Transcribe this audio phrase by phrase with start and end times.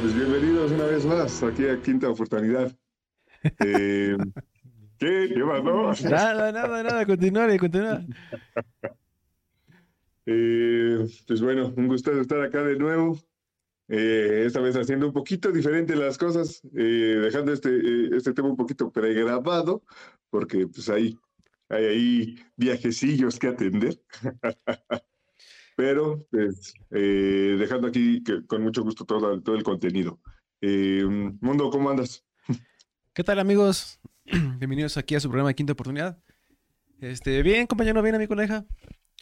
[0.00, 2.72] Pues bienvenidos una vez más aquí a Quinta Oportunidad.
[3.58, 4.16] Eh,
[4.98, 5.32] ¿Qué?
[5.34, 6.08] ¿Qué pasó?
[6.08, 8.04] Nada, nada, nada, continúa, continúa.
[10.26, 13.18] Eh, pues bueno, un gusto estar acá de nuevo.
[13.88, 18.48] Eh, esta vez haciendo un poquito diferente las cosas, eh, dejando este, eh, este tema
[18.48, 19.82] un poquito pregrabado,
[20.30, 21.18] porque pues hay,
[21.70, 24.00] hay ahí viajecillos que atender.
[25.78, 30.18] Pero pues eh, dejando aquí que, con mucho gusto todo, todo el contenido.
[30.60, 31.04] Eh,
[31.40, 32.24] Mundo, ¿cómo andas?
[33.12, 34.00] ¿Qué tal, amigos?
[34.58, 36.18] Bienvenidos aquí a su programa de Quinta Oportunidad.
[36.98, 38.66] Este, bien, compañero, bien, amigo coneja.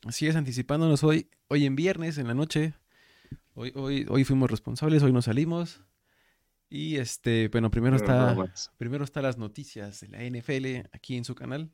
[0.06, 2.72] Así es, anticipándonos hoy, hoy en viernes, en la noche.
[3.52, 5.84] Hoy, hoy, hoy fuimos responsables, hoy nos salimos.
[6.70, 11.26] Y este, bueno, primero Pero está, primero está las noticias de la NFL aquí en
[11.26, 11.70] su canal.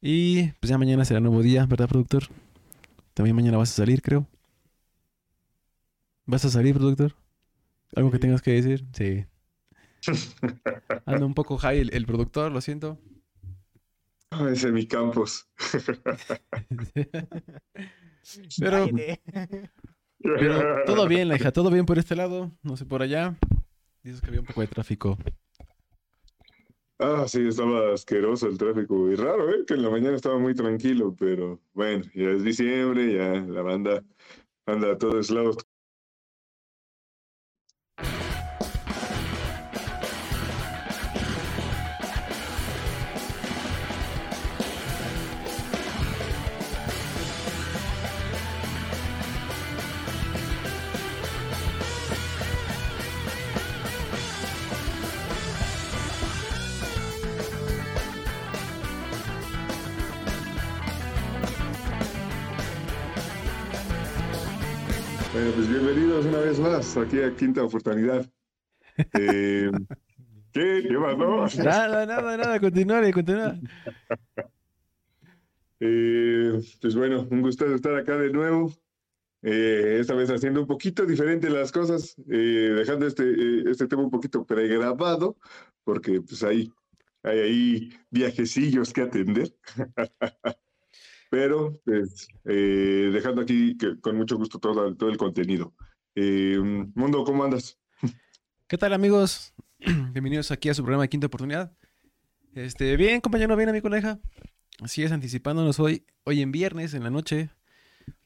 [0.00, 2.30] Y pues ya mañana será nuevo día, ¿verdad, productor?
[3.14, 4.26] También mañana vas a salir, creo.
[6.26, 7.14] ¿Vas a salir, productor?
[7.94, 8.86] ¿Algo que tengas que decir?
[8.92, 9.26] Sí.
[11.06, 12.98] Anda un poco high el, el productor, lo siento.
[14.30, 15.46] Ah, ese es mi campus.
[18.58, 18.86] Pero,
[20.22, 23.36] pero todo bien, la hija, todo bien por este lado, no sé por allá.
[24.04, 25.18] Dices que había un poco de tráfico.
[27.04, 29.64] Ah, sí, estaba asqueroso el tráfico y raro, ¿eh?
[29.66, 34.04] Que en la mañana estaba muy tranquilo, pero bueno, ya es diciembre, ya la banda
[34.66, 35.30] anda a todos
[65.42, 68.30] Bueno, pues bienvenidos una vez más aquí a Quinta Oportunidad.
[69.14, 69.72] Eh,
[70.52, 70.86] ¿Qué?
[70.88, 71.64] ¿Qué pasó?
[71.64, 73.58] Nada, nada, nada, continúa, continúa.
[75.80, 78.72] Eh, pues bueno, un gusto estar acá de nuevo.
[79.42, 84.02] Eh, esta vez haciendo un poquito diferente las cosas, eh, dejando este, eh, este tema
[84.02, 85.36] un poquito pregrabado,
[85.82, 86.72] porque pues hay,
[87.24, 89.52] hay ahí viajecillos que atender.
[91.32, 95.72] Pero pues eh, dejando aquí que, con mucho gusto todo, todo el contenido.
[96.14, 96.58] Eh,
[96.94, 97.78] Mundo, ¿cómo andas?
[98.66, 99.54] ¿Qué tal, amigos?
[100.12, 101.72] Bienvenidos aquí a su programa de Quinta Oportunidad.
[102.52, 104.20] Este, bien, compañero, bien, amigo coneja.
[104.82, 107.48] Así es, anticipándonos hoy, hoy en viernes, en la noche.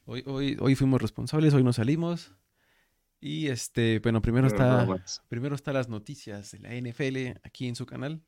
[0.03, 2.35] Hoy, hoy, hoy fuimos responsables, hoy nos salimos.
[3.21, 7.77] Y este, bueno, primero Pero está, primero está las noticias de la NFL aquí en
[7.77, 8.21] su canal.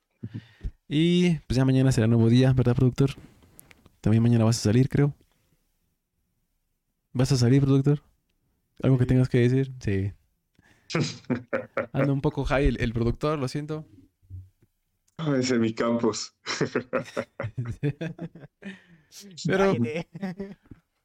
[0.87, 3.17] Y pues ya mañana será nuevo día, ¿verdad, productor?
[4.01, 5.13] También mañana vas a salir, creo.
[7.13, 8.01] ¿Vas a salir, productor?
[8.81, 9.73] ¿Algo que tengas que decir?
[9.79, 10.13] Sí.
[11.93, 13.85] Anda un poco high el, el productor, lo siento.
[15.17, 16.33] Ah, ese es mi campus.
[19.45, 19.73] Pero,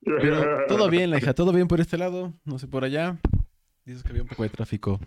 [0.04, 3.18] pero todo bien, la hija, todo bien por este lado, no sé por allá.
[3.86, 5.00] Dices que había un poco de tráfico.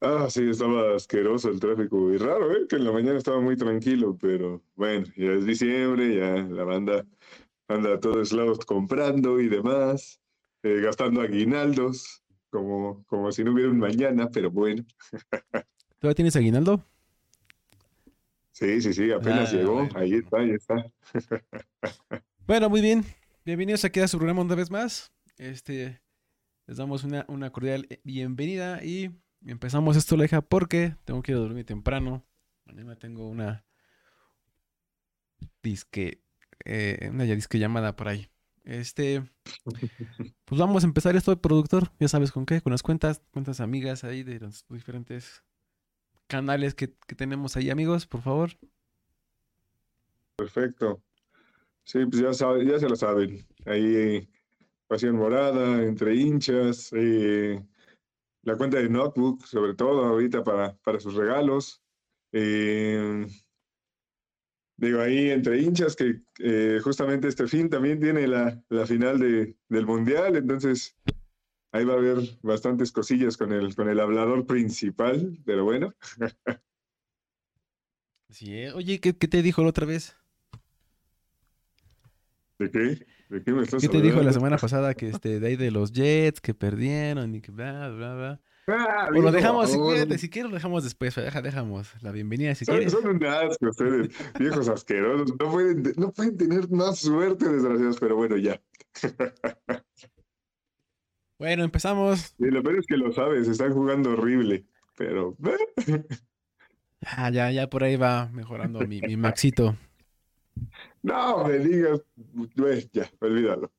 [0.00, 2.66] Ah, sí, estaba asqueroso el tráfico y raro, ¿eh?
[2.68, 7.06] Que en la mañana estaba muy tranquilo, pero bueno, ya es diciembre, ya la banda
[7.68, 10.20] anda a todos lados comprando y demás,
[10.62, 14.84] eh, gastando aguinaldos, como, como si no hubiera un mañana, pero bueno,
[15.98, 16.84] ¿Todavía tienes aguinaldo?
[18.52, 19.96] sí, sí, sí, apenas Ah, llegó, bueno.
[19.96, 20.86] ahí está, ahí está.
[22.46, 23.04] Bueno, muy bien.
[23.44, 25.12] Bienvenidos aquí a su programa una vez más.
[25.38, 26.00] Este,
[26.66, 29.10] les damos una, una cordial bienvenida y
[29.46, 32.24] empezamos esto, la hija, porque tengo que ir a dormir temprano.
[32.64, 33.64] Mañana tengo una
[35.62, 36.22] disque,
[36.64, 38.28] eh, una ya disque llamada por ahí.
[38.64, 39.22] Este,
[40.44, 41.90] pues vamos a empezar esto, productor.
[42.00, 45.42] Ya sabes con qué, con las cuentas, cuentas amigas ahí de los diferentes
[46.26, 48.52] canales que, que tenemos ahí, amigos, por favor.
[50.36, 51.02] Perfecto.
[51.84, 53.46] Sí, pues ya, sabe- ya se lo saben.
[53.66, 54.28] Ahí,
[54.86, 57.62] Pasión Morada, entre hinchas, eh,
[58.44, 61.82] la cuenta de Notebook, sobre todo ahorita para, para sus regalos.
[62.32, 63.26] Eh,
[64.76, 69.56] digo, ahí entre hinchas que eh, justamente este fin también tiene la, la final de,
[69.68, 70.96] del Mundial, entonces
[71.72, 75.94] ahí va a haber bastantes cosillas con el, con el hablador principal, pero bueno.
[78.30, 78.66] Sí.
[78.74, 80.16] Oye, ¿qué, qué te dijo la otra vez?
[82.58, 83.06] ¿De qué?
[83.28, 85.70] ¿De qué me estás ¿Qué te dijo la semana pasada que este de ahí de
[85.70, 88.40] los Jets que perdieron y que bla bla bla?
[88.66, 92.54] Ah, O lo dejamos, si, fíjate, si quieres lo dejamos después, deja, dejamos la bienvenida
[92.54, 92.92] si Son, quieres.
[92.92, 95.34] son un asco ustedes, viejos asquerosos.
[95.38, 98.60] No pueden, no pueden tener más suerte, desgraciados, pero bueno, ya.
[101.38, 102.34] Bueno, empezamos.
[102.38, 104.64] Y lo peor es que lo sabes, están jugando horrible,
[104.96, 105.36] pero...
[107.06, 109.76] Ah, ya, ya por ahí va mejorando mi, mi Maxito.
[111.04, 112.00] No me digas,
[112.56, 113.70] güey, ya, olvídalo.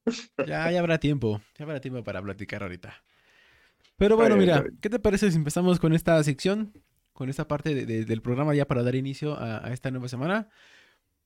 [0.45, 2.93] Ya, ya habrá tiempo, ya habrá tiempo para platicar ahorita.
[3.97, 4.63] Pero bueno, mira.
[4.79, 6.71] ¿qué te parece si empezamos con esta sección,
[7.13, 10.07] con esta parte de- de- del programa ya para dar inicio a, a esta nueva
[10.07, 10.49] semana?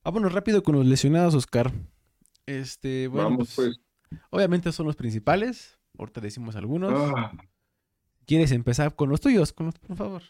[0.02, 1.70] Vámonos rápido con los lesionados, Oscar.
[2.46, 4.20] Este, bueno, Vamos, pues, pues.
[4.30, 5.78] obviamente son los principales.
[5.98, 6.92] Ahorita decimos algunos.
[6.94, 7.32] Ah,
[8.24, 9.52] ¿Quieres empezar con los tuyos?
[9.52, 10.22] Con los- por favor.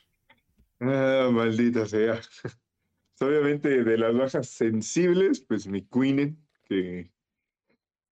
[0.80, 2.18] ah, maldita sea.
[3.20, 7.12] Obviamente de las bajas sensibles, pues mi Queen, que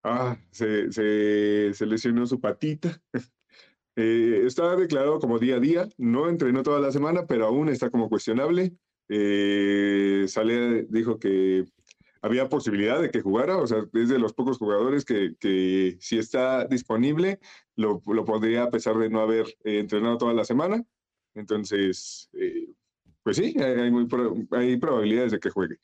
[0.05, 3.01] ah, se, se, lesionó su patita.
[4.01, 7.91] Eh, está declarado como día a día, no entrenó toda la semana, pero aún está
[7.91, 8.77] como cuestionable.
[9.09, 11.65] Eh, sale, dijo que
[12.23, 16.17] había posibilidad de que jugara, o sea, es de los pocos jugadores que, que si
[16.19, 17.41] está disponible,
[17.77, 20.85] lo, lo podría a pesar de no haber eh, entrenado toda la semana.
[21.35, 22.69] Entonces, eh,
[23.29, 25.77] pues sí, hay, probabilidades de que juegue.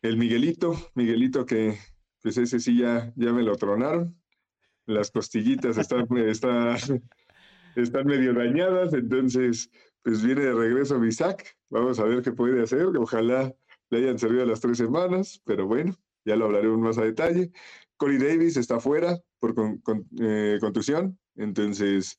[0.00, 1.76] El Miguelito, Miguelito que,
[2.22, 4.18] pues ese sí ya, ya me lo tronaron.
[4.86, 6.78] Las costillitas están, está-
[7.76, 9.70] están medio dañadas, entonces,
[10.02, 11.54] pues viene de regreso mi Isaac.
[11.68, 12.86] Vamos a ver qué puede hacer.
[12.96, 13.54] Ojalá
[13.90, 15.94] le hayan servido las tres semanas, pero bueno,
[16.24, 17.52] ya lo hablaremos más a detalle.
[17.98, 22.16] Corey Davis está fuera por con- con- eh, contusión, entonces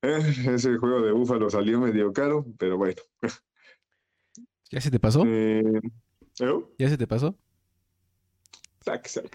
[0.00, 0.22] eh,
[0.54, 3.02] ese juego de Búfalo salió medio caro, pero bueno.
[4.70, 5.24] ¿Ya se te pasó?
[5.26, 5.62] Eh.
[6.78, 7.36] ¿Ya se te pasó?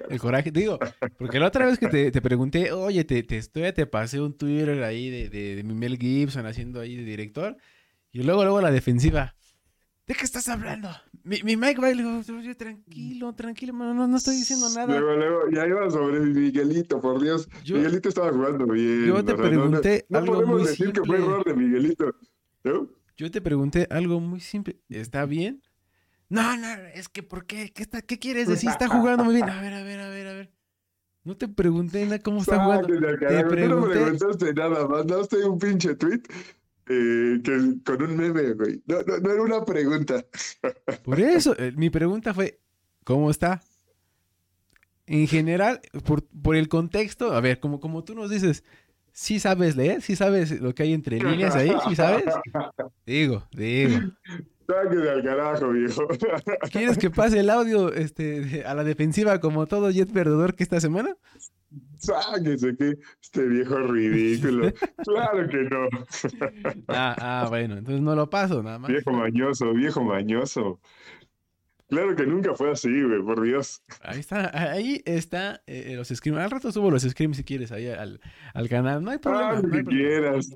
[0.10, 0.80] El coraje, digo,
[1.20, 4.34] porque la otra vez que te, te pregunté, oye, te, te, todavía te pasé un
[4.36, 7.56] Twitter ahí de, de, de mi Mel Gibson haciendo ahí de director,
[8.12, 9.36] y luego, luego la defensiva.
[10.08, 10.90] ¿De qué estás hablando?
[11.24, 15.00] Mi, mi Mike Bailey, oye, tranquilo, tranquilo, no, no estoy diciendo nada.
[15.00, 17.48] Luego, luego, ya iba sobre mi Miguelito, por Dios.
[17.64, 19.06] Yo- Miguelito estaba jugando bien.
[19.06, 21.44] yo te o sea, no- no- pregunté no, algo podemos muy decir que fue error
[21.46, 22.16] de Miguelito.
[22.64, 22.90] ¿no?
[23.18, 25.62] Yo te pregunté algo muy simple, ¿está bien?
[26.28, 27.72] No, no, es que ¿por qué?
[27.72, 28.70] ¿Qué, está, qué quieres decir?
[28.70, 29.50] Está jugando muy bien.
[29.50, 30.52] A ver, a ver, a ver, a ver.
[31.24, 32.88] No te pregunté nada cómo está jugando.
[32.88, 36.22] Te carajo, Tú no me preguntaste nada, mandaste un pinche tweet
[36.88, 38.84] eh, que, con un meme, güey.
[38.86, 40.26] No, no, no era una pregunta.
[41.04, 42.60] Por eso, eh, mi pregunta fue,
[43.04, 43.62] ¿cómo está?
[45.08, 48.64] En general, por, por el contexto, a ver, como, como tú nos dices,
[49.16, 50.02] ¿sí sabes leer?
[50.02, 51.72] ¿Sí sabes lo que hay entre líneas ahí?
[51.88, 52.26] ¿Sí sabes?
[53.06, 54.00] Digo, digo.
[54.68, 56.08] Sáquense al carajo, viejo.
[56.72, 60.82] ¿Quieres que pase el audio este, a la defensiva como todo jet perdedor que esta
[60.82, 61.16] semana?
[61.98, 64.74] Sáquense que este viejo ridículo.
[65.04, 65.88] Claro que no.
[66.88, 68.92] Ah, ah, bueno, entonces no lo paso, nada más.
[68.92, 70.80] Viejo mañoso, viejo mañoso.
[71.88, 73.84] Claro que nunca fue así, güey, por Dios.
[74.02, 76.40] Ahí está, ahí está eh, los scrims.
[76.40, 78.20] Al rato subo los scrims si quieres ahí al,
[78.54, 79.04] al canal.
[79.04, 79.52] No hay problema.
[79.52, 79.90] Ah, no hay que problema.
[79.92, 80.50] quieras.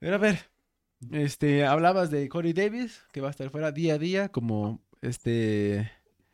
[0.00, 0.38] Pero a ver,
[1.12, 5.90] este, hablabas de Corey Davis, que va a estar fuera día a día, como este,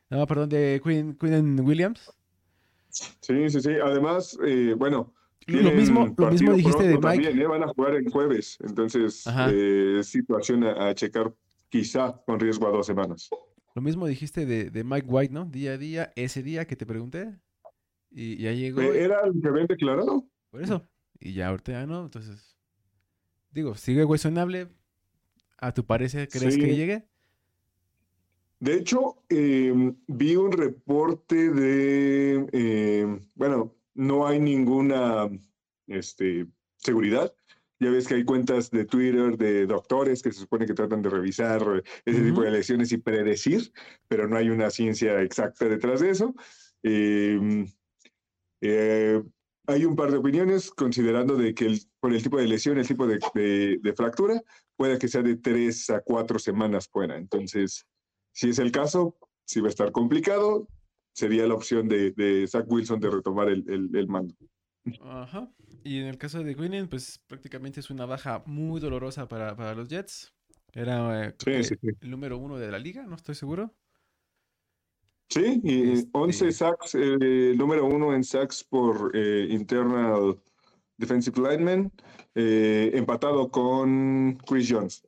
[0.08, 1.18] no, perdón, de Quinn,
[1.62, 2.12] Williams.
[2.88, 3.70] Sí, sí, sí.
[3.82, 5.14] Además, eh, bueno.
[5.46, 7.00] Lo mismo, lo mismo dijiste de Mike.
[7.00, 7.46] También, ¿eh?
[7.46, 8.58] Van a jugar el jueves.
[8.60, 11.34] Entonces, eh, situación a, a checar,
[11.72, 13.30] quizá con riesgo a dos semanas.
[13.74, 15.46] Lo mismo dijiste de, de Mike White, ¿no?
[15.46, 17.34] Día a día, ese día que te pregunté.
[18.10, 18.82] Y ya llegó.
[18.82, 20.28] Eh, ¿Era el que habían declarado?
[20.50, 20.86] Por eso.
[21.18, 22.58] Y ya ahorita ya no, entonces.
[23.50, 24.68] Digo, sigue cuestionable.
[25.56, 27.06] ¿A tu parecer crees que llegue?
[28.58, 29.72] De hecho, eh,
[30.08, 35.30] vi un reporte de, eh, bueno, no hay ninguna
[35.86, 37.32] este, seguridad.
[37.82, 41.10] Ya ves que hay cuentas de Twitter de doctores que se supone que tratan de
[41.10, 43.72] revisar ese tipo de lesiones y predecir,
[44.06, 46.32] pero no hay una ciencia exacta detrás de eso.
[46.84, 47.64] Eh,
[48.60, 49.22] eh,
[49.66, 52.86] hay un par de opiniones considerando de que el- por el tipo de lesión, el
[52.86, 54.40] tipo de, de- de fractura,
[54.76, 57.16] puede que sea de tres a cuatro semanas fuera.
[57.16, 57.86] Entonces,
[58.32, 60.68] si es el caso, si va a estar complicado,
[61.14, 64.34] sería la opción de, de Zach Wilson de retomar el, el- el mando.
[65.02, 65.48] Ajá.
[65.84, 69.74] Y en el caso de Quinnen, pues prácticamente es una baja muy dolorosa para, para
[69.74, 70.32] los Jets.
[70.72, 71.88] Era eh, Sí, sí, sí.
[72.00, 73.74] el número uno de la liga, no estoy seguro.
[75.28, 80.40] Sí, y Este- 11 sacks, eh, número uno en sacks por eh, internal
[80.96, 81.90] defensive lineman,
[82.34, 85.06] eh, empatado con Chris Jones.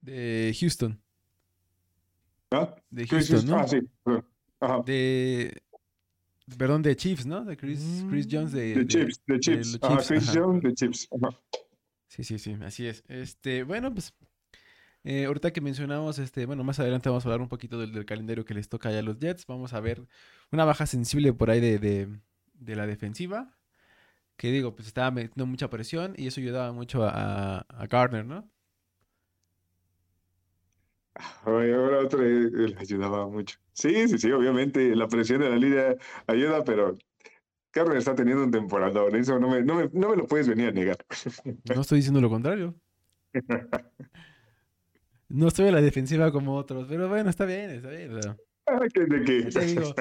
[0.00, 1.00] De Houston.
[2.50, 2.74] ¿Ah?
[2.90, 3.56] De Chris Houston, ¿no?
[3.56, 3.78] Ah, sí.
[4.60, 4.82] Ajá.
[4.84, 5.62] De.
[6.56, 7.44] Perdón, de Chiefs, ¿no?
[7.44, 8.74] De Chris, Chris Jones de.
[8.74, 10.40] De de- Chips, de de los Ajá, Chiefs, Chris ajá.
[10.40, 11.08] Jones de Chips.
[11.10, 11.38] Ajá.
[12.08, 13.04] Sí, sí, sí, así es.
[13.08, 14.14] Este, bueno, pues.
[15.04, 18.04] eh, ahorita que mencionamos, este, bueno, más adelante vamos a hablar un poquito del, del
[18.04, 19.46] calendario que les toca ya a los Jets.
[19.46, 20.06] Vamos a ver
[20.50, 22.08] una baja sensible por ahí de, de,
[22.54, 23.56] de la defensiva.
[24.36, 28.50] Que digo, pues estaba metiendo mucha presión y eso ayudaba mucho a, a Garner, ¿no?
[31.44, 33.58] Ahora otro le ayudaba mucho.
[33.72, 36.96] Sí, sí, sí, obviamente la presión de la línea ayuda, pero
[37.72, 40.68] Garner está teniendo un temporada, eso no me, no, me, no me lo puedes venir
[40.68, 40.96] a negar.
[41.74, 42.74] No estoy diciendo lo contrario.
[45.28, 48.18] No estoy en la defensiva como otros, pero bueno, está bien, está bien.
[48.66, 49.94] Ah, ¿De qué?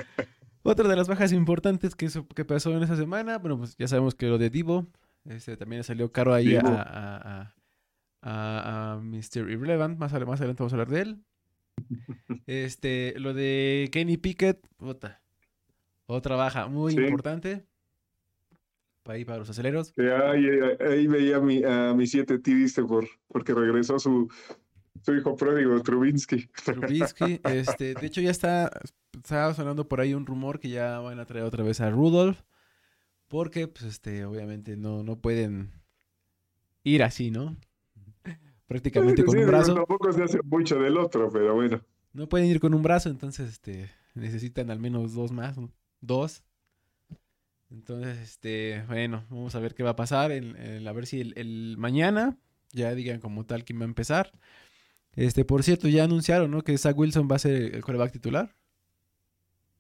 [0.63, 4.13] otra de las bajas importantes que, que pasó en esa semana, bueno, pues ya sabemos
[4.13, 4.87] que lo de Divo,
[5.25, 7.55] este, también salió caro ahí a, a,
[8.23, 9.49] Mr.
[9.49, 11.23] Irrelevant, más, más adelante vamos a hablar de él.
[12.47, 15.21] Este, lo de Kenny Pickett, otra,
[16.05, 17.65] otra baja muy importante.
[19.03, 19.93] Para ahí, para los aceleros.
[19.97, 24.31] ahí, veía a mi, a mi siete triste por, porque regresó su,
[25.01, 26.49] su hijo pródigo, Trubinsky.
[26.65, 28.69] Trubinsky, este, de hecho ya está,
[29.13, 32.41] está sonando por ahí un rumor que ya van a traer otra vez a Rudolph,
[33.27, 35.71] porque, pues, este, obviamente no, no pueden
[36.83, 37.57] ir así, ¿no?
[38.71, 39.73] Prácticamente con un brazo.
[39.75, 41.81] Tampoco se hace mucho del otro, pero bueno.
[42.13, 45.57] No pueden ir con un brazo, entonces, este, necesitan al menos dos más,
[45.99, 46.41] dos.
[47.69, 51.75] Entonces, este, bueno, vamos a ver qué va a pasar, a ver si el, el
[51.77, 52.37] mañana
[52.71, 54.31] ya digan como tal quién va a empezar.
[55.17, 56.61] Este, por cierto, ya anunciaron, ¿no?
[56.61, 58.55] Que Zach Wilson va a ser el coreback titular.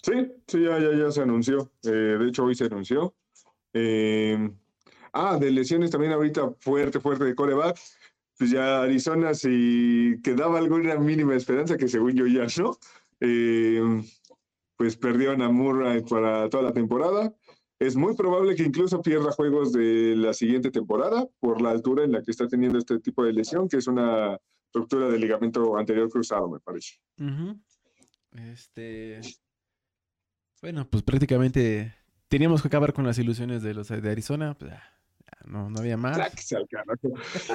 [0.03, 1.71] Sí, sí, ya, ya, ya se anunció.
[1.83, 3.15] Eh, de hecho, hoy se anunció.
[3.71, 4.51] Eh,
[5.13, 7.79] ah, de lesiones también ahorita fuerte, fuerte de coreback.
[8.41, 12.75] Pues ya Arizona, si quedaba alguna mínima esperanza, que según yo ya no,
[13.19, 14.01] eh,
[14.75, 17.31] pues perdieron a Murray para toda la temporada.
[17.77, 22.13] Es muy probable que incluso pierda juegos de la siguiente temporada por la altura en
[22.13, 24.39] la que está teniendo este tipo de lesión, que es una
[24.73, 26.95] ruptura del ligamento anterior cruzado, me parece.
[28.31, 29.21] Este.
[30.63, 31.93] Bueno, pues prácticamente
[32.27, 34.55] teníamos que acabar con las ilusiones de los de Arizona.
[34.57, 34.73] Pues,
[35.45, 36.17] no, no había más.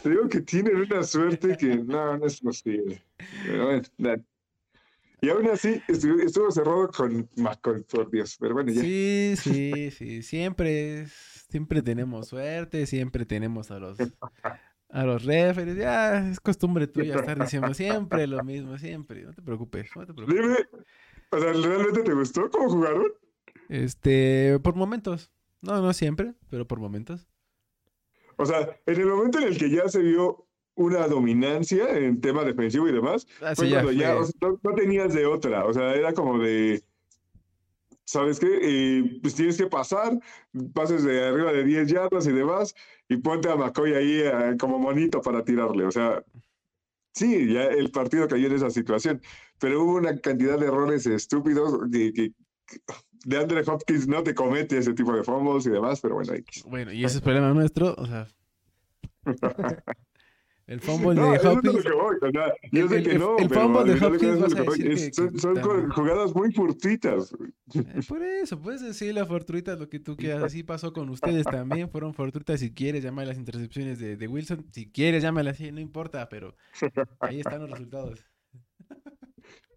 [0.03, 3.03] Te digo que tienen una suerte que no, no es posible.
[5.21, 8.37] Y aún así estuvo, cerrado con McCoy, por Dios.
[8.39, 8.83] Pero bueno, ya.
[8.83, 10.23] Sí, sí, sí.
[10.23, 11.07] Siempre,
[11.51, 13.99] siempre tenemos suerte, siempre tenemos a los
[14.91, 15.77] a los referees.
[15.77, 19.23] Ya es costumbre tuya estar diciendo siempre lo mismo, siempre.
[19.23, 20.43] No te preocupes, no te preocupes.
[20.43, 20.57] Dime,
[21.31, 23.07] o sea, ¿realmente te gustó cómo jugaron?
[23.69, 25.33] Este, por momentos.
[25.63, 27.27] No, no siempre, pero por momentos.
[28.37, 32.45] O sea, en el momento en el que ya se vio una dominancia en tema
[32.45, 35.65] defensivo y demás, ah, fue cuando ya, no, tenías de otra.
[35.65, 36.83] O sea, era como de.
[38.05, 38.59] ¿Sabes qué?
[38.63, 40.17] Eh, pues tienes que pasar,
[40.75, 42.75] pases de arriba de 10 yardas y demás,
[43.09, 45.87] y ponte a McCoy ahí eh, como monito para tirarle.
[45.87, 46.23] O sea,
[47.15, 49.21] sí, ya el partido cayó en esa situación,
[49.59, 52.33] pero hubo una cantidad de errores estúpidos que,
[53.25, 56.33] de Andre Hopkins no te comete ese tipo de fumbles y demás, pero bueno.
[56.67, 58.29] Bueno, y ese es problema nuestro, o sea.
[60.67, 61.85] El fumble de Hopkins.
[62.73, 67.33] yo sé que no, el fumble de Hopkins son, jugadas muy fortuitas.
[67.73, 70.43] Eh, por eso, puedes decirle a fortuitas lo que tú quieras.
[70.43, 71.89] Así pasó con ustedes también.
[71.89, 72.59] Fueron fortuitas.
[72.59, 74.67] Si quieres, llama las intercepciones de, de Wilson.
[74.73, 76.57] Si quieres, llámala así, no importa, pero
[77.21, 78.25] ahí están los resultados.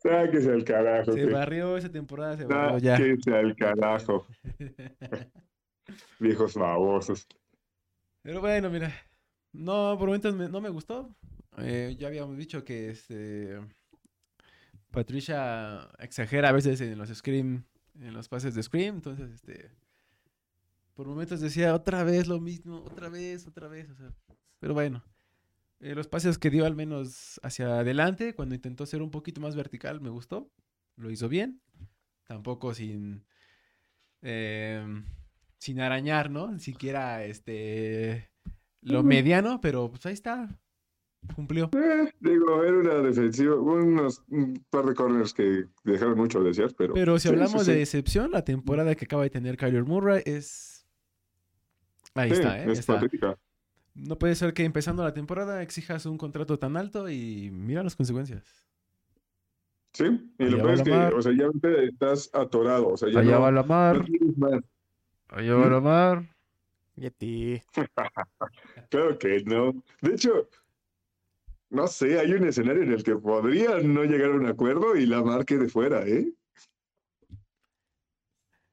[0.01, 1.11] Sáquese al carajo.
[1.11, 2.97] Se barrió esa temporada, se barrió ya.
[2.97, 4.25] Sáquese al carajo.
[6.19, 7.27] Viejos babosos.
[8.21, 8.93] Pero bueno, mira,
[9.51, 11.15] no, por momentos no me gustó.
[11.57, 13.59] Eh, ya habíamos dicho que este
[14.91, 17.65] Patricia exagera a veces en los scream,
[17.99, 19.71] en los pases de scream, entonces este
[20.93, 24.13] por momentos decía otra vez lo mismo, otra vez, otra vez, o sea,
[24.59, 25.03] pero bueno.
[25.81, 29.55] Eh, los pases que dio al menos hacia adelante, cuando intentó ser un poquito más
[29.55, 30.51] vertical, me gustó.
[30.97, 31.61] Lo hizo bien.
[32.27, 33.25] Tampoco sin.
[34.21, 35.05] Em,
[35.57, 36.51] sin arañar, ¿no?
[36.51, 38.29] Ni siquiera este
[38.81, 40.49] lo mediano, pero pues ahí está.
[41.35, 41.69] Cumplió.
[41.73, 46.73] Eh, digo, era una defensiva, unos un par de corners que dejaron mucho de desear,
[46.77, 46.93] pero.
[46.93, 50.87] Pero si hablamos de excepción, la temporada que acaba de tener Kyler Murray es.
[52.13, 52.71] Ahí está, ¿eh?
[52.71, 53.37] Es patética.
[53.95, 57.95] No puede ser que empezando la temporada exijas un contrato tan alto y mira las
[57.95, 58.69] consecuencias.
[59.93, 60.05] Sí,
[60.37, 61.47] y lo peor es que, o sea, ya
[61.83, 64.05] estás atorado, o sea, ya Allá no, va la mar.
[65.29, 66.35] Allá va la mar.
[67.17, 67.61] ti.
[68.89, 69.83] claro que no.
[70.01, 70.47] De hecho,
[71.69, 75.05] no sé, hay un escenario en el que podría no llegar a un acuerdo y
[75.05, 76.31] la marque de fuera, ¿eh?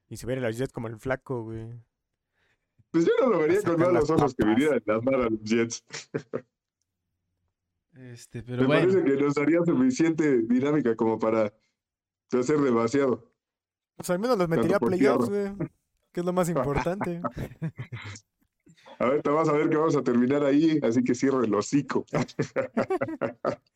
[0.09, 1.67] Y se ve la Jets como el flaco, güey.
[2.97, 5.85] Pues yo no lo vería con malos ojos que viniera a mar a los Jets.
[7.93, 8.89] Este, pero Me bueno.
[8.93, 11.53] parece que nos daría suficiente dinámica como para
[12.33, 13.31] hacer demasiado.
[13.97, 15.53] Pues al menos los metería a playoffs, güey.
[16.11, 17.21] Que es lo más importante.
[18.99, 21.55] A ver, te vas a ver que vamos a terminar ahí, así que cierro el
[21.55, 22.07] hocico.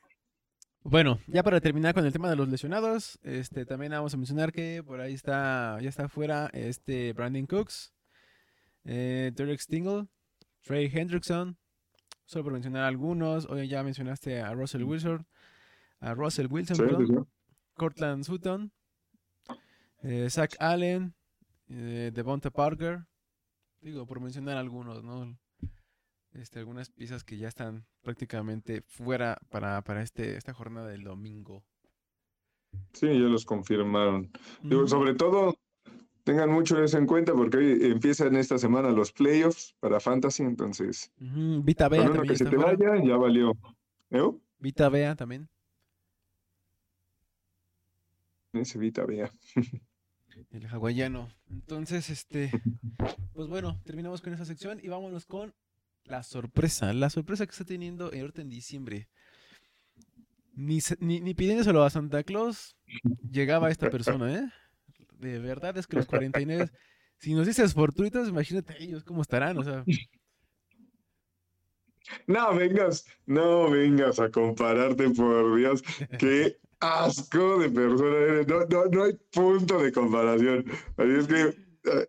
[0.83, 4.50] Bueno, ya para terminar con el tema de los lesionados, este también vamos a mencionar
[4.50, 7.93] que por ahí está, ya está fuera este Brandon Cooks,
[8.85, 10.09] eh, Derek Stingle,
[10.63, 11.57] Trey Hendrickson,
[12.25, 13.47] solo por mencionar algunos.
[13.47, 15.27] Hoy ya mencionaste a Russell Wilson,
[16.01, 17.15] a Russell Wilson, Sí, perdón, sí.
[17.75, 18.73] Cortland Sutton,
[20.03, 21.15] eh, Zach Allen,
[21.69, 23.07] eh, Devonta Parker.
[23.81, 25.39] Digo, por mencionar algunos, ¿no?
[26.33, 31.65] Este, algunas piezas que ya están prácticamente fuera para, para este, esta jornada del domingo.
[32.93, 34.31] Sí, ya los confirmaron.
[34.63, 35.57] Digo, sobre todo,
[36.25, 41.11] tengan mucho eso en cuenta porque hoy empiezan esta semana los playoffs para Fantasy, entonces,
[41.19, 42.77] Vita con Bea uno también que se te fuera.
[42.77, 43.57] vaya, ya valió.
[44.11, 44.31] ¿Eh?
[44.59, 45.49] Vita Bea también.
[48.53, 49.31] Ese Vita, vea.
[50.50, 51.29] El hawaiano.
[51.50, 52.50] Entonces, este,
[53.33, 55.55] pues bueno, terminamos con esa sección y vámonos con
[56.05, 56.93] la sorpresa.
[56.93, 59.09] La sorpresa que está teniendo ahorita en diciembre.
[60.55, 62.77] Ni, ni, ni pidiéndoselo a Santa Claus,
[63.31, 64.49] llegaba esta persona, ¿eh?
[65.21, 66.71] De verdad es que los 49,
[67.19, 69.85] si nos dices fortuitos, imagínate ellos cómo estarán, o sea,
[72.27, 75.83] No vengas, no vengas a compararte, por Dios.
[76.19, 78.49] Qué asco de persona eres.
[78.49, 80.65] No, no, no hay punto de comparación.
[80.97, 82.07] Así es que, eh,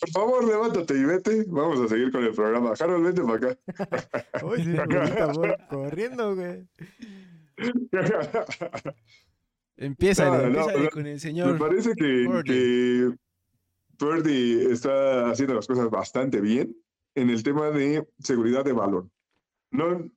[0.00, 1.44] por favor, levántate y vete.
[1.48, 2.72] Vamos a seguir con el programa.
[2.78, 4.44] Harold, vete para acá.
[4.44, 6.66] Uy, sí, ahorita voy corriendo, güey.
[9.76, 11.58] empieza, No, no, con el Me señor.
[11.58, 12.42] parece que, Purdy.
[12.44, 13.10] que
[13.98, 16.76] Purdy está haciendo las cosas bastante bien
[17.14, 19.10] en el tema de seguridad de balón.
[19.70, 20.10] No,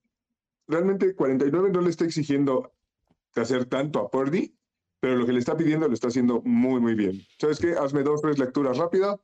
[0.67, 2.73] realmente 49 no le está exigiendo
[3.35, 4.53] hacer tanto a Purdy,
[4.99, 7.21] pero lo que le está pidiendo lo está haciendo muy, muy bien.
[7.39, 7.73] ¿Sabes qué?
[7.73, 9.15] Hazme dos, tres lecturas rápidas,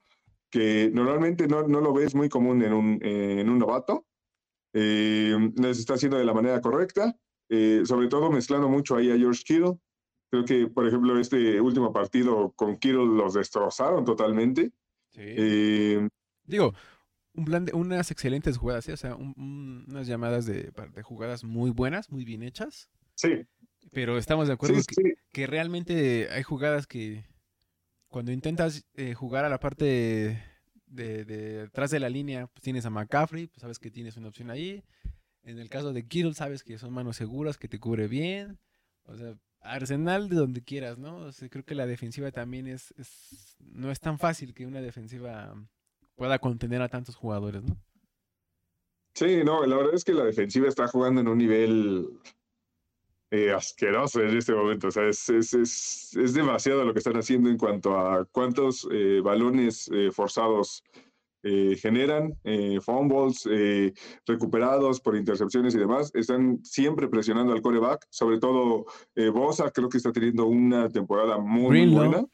[0.50, 4.06] que normalmente no, no lo ves muy común en un, eh, en un novato.
[4.74, 7.16] Eh, las está haciendo de la manera correcta,
[7.50, 9.74] eh, sobre todo mezclando mucho ahí a George Kittle.
[10.44, 14.72] Creo que, por ejemplo, este último partido con Kittle los destrozaron totalmente.
[15.12, 15.22] Sí.
[15.22, 16.10] Eh,
[16.46, 16.74] Digo,
[17.34, 18.92] un plan de unas excelentes jugadas, ¿sí?
[18.92, 22.90] O sea, un- un- unas llamadas de, de jugadas muy buenas, muy bien hechas.
[23.16, 23.46] sí,
[23.94, 27.24] Pero estamos de acuerdo sí, que, realmente hay jugadas que
[28.10, 30.44] cuando intentas eh, jugar a la parte de,
[30.88, 34.28] de- de atrás de la línea, pues tienes a McCaffrey, pues sabes que tienes una
[34.30, 34.84] opción ahí.
[35.44, 38.60] En el caso de Kittle, sabes que son manos seguras, que te cubre bien.
[39.04, 41.18] O sea, Arsenal de donde quieras, ¿no?
[41.18, 42.94] O sea, creo que la defensiva también es,
[43.60, 45.56] no es tan fácil que una defensiva
[46.16, 47.78] pueda contener a tantos jugadores, ¿no?
[49.14, 52.10] Sí, no, la verdad es que la defensiva está jugando en un nivel
[53.32, 54.88] eh, asqueroso en este momento.
[54.88, 58.88] O sea, es, es, es, es demasiado lo que están haciendo en cuanto a cuántos
[58.92, 60.84] eh, balones eh, forzados
[61.48, 63.94] eh, generan, eh, fumbles, eh,
[64.26, 66.12] recuperados por intercepciones y demás.
[66.16, 71.38] Están siempre presionando al coreback, sobre todo eh, Bosa, creo que está teniendo una temporada
[71.38, 72.26] muy, buena.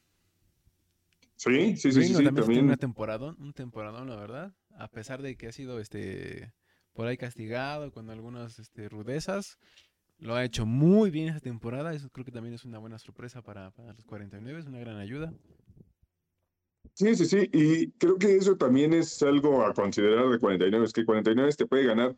[1.35, 2.65] Sí, sí, sí, sí, también.
[2.65, 4.53] una temporada, un temporadón, la verdad.
[4.77, 6.53] A pesar de que ha sido este
[6.93, 9.57] por ahí castigado con algunas este, rudezas,
[10.19, 11.93] lo ha hecho muy bien esta temporada.
[11.93, 14.97] Eso creo que también es una buena sorpresa para, para los 49, es una gran
[14.97, 15.33] ayuda.
[16.93, 20.93] Sí, sí, sí, y creo que eso también es algo a considerar de 49, es
[20.93, 22.15] que 49 te puede ganar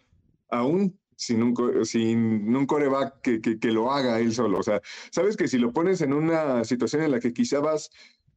[0.50, 4.60] aún sin un, sin un coreback que, que, que lo haga él solo.
[4.60, 4.82] O sea,
[5.12, 7.90] sabes que si lo pones en una situación en la que quizá vas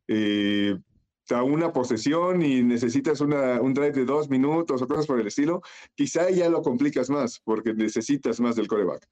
[0.09, 0.77] eh,
[1.31, 5.27] a una posesión y necesitas una, un drive de dos minutos o cosas por el
[5.27, 5.63] estilo,
[5.95, 9.09] quizá ya lo complicas más porque necesitas más del coreback.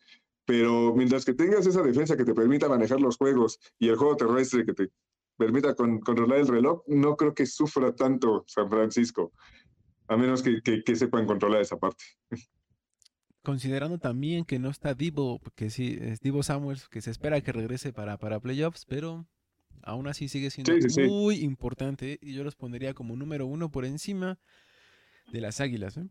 [0.47, 4.17] Pero mientras que tengas esa defensa que te permita manejar los juegos y el juego
[4.17, 4.91] terrestre que te
[5.37, 9.33] permita con- controlar el reloj, no creo que sufra tanto San Francisco,
[10.09, 12.05] a menos que, que, que sepan controlar esa parte.
[13.42, 17.53] Considerando también que no está Divo, que sí, es Divo Samuels, que se espera que
[17.53, 19.27] regrese para, para playoffs, pero
[19.83, 21.03] aún así sigue siendo Sí, sí, sí.
[21.03, 24.38] muy importante y yo los pondría como número uno por encima
[25.31, 25.99] de las Águilas.
[25.99, 26.07] ¿eh?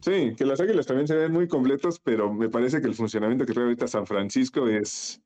[0.00, 3.44] Sí, que las águilas también se ven muy completos, pero me parece que el funcionamiento
[3.44, 5.20] que trae ahorita San Francisco es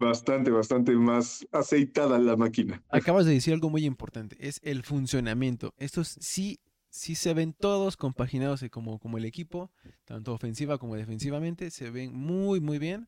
[0.00, 2.82] bastante, bastante más aceitada la máquina.
[2.90, 5.74] Acabas de decir algo muy importante, es el funcionamiento.
[5.78, 9.70] Estos sí, sí se ven todos compaginados eh, como, como el equipo,
[10.04, 13.06] tanto ofensiva como defensivamente, se ven muy, muy bien.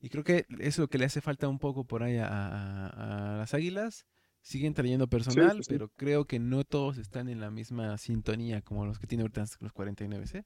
[0.00, 2.26] Y creo que eso es lo que le hace falta un poco por ahí a,
[2.28, 4.06] a- a las Águilas.
[4.42, 5.68] Siguen trayendo personal, sí, sí.
[5.70, 9.44] pero creo que no todos están en la misma sintonía como los que tiene ahorita
[9.60, 10.44] los 49, ¿eh?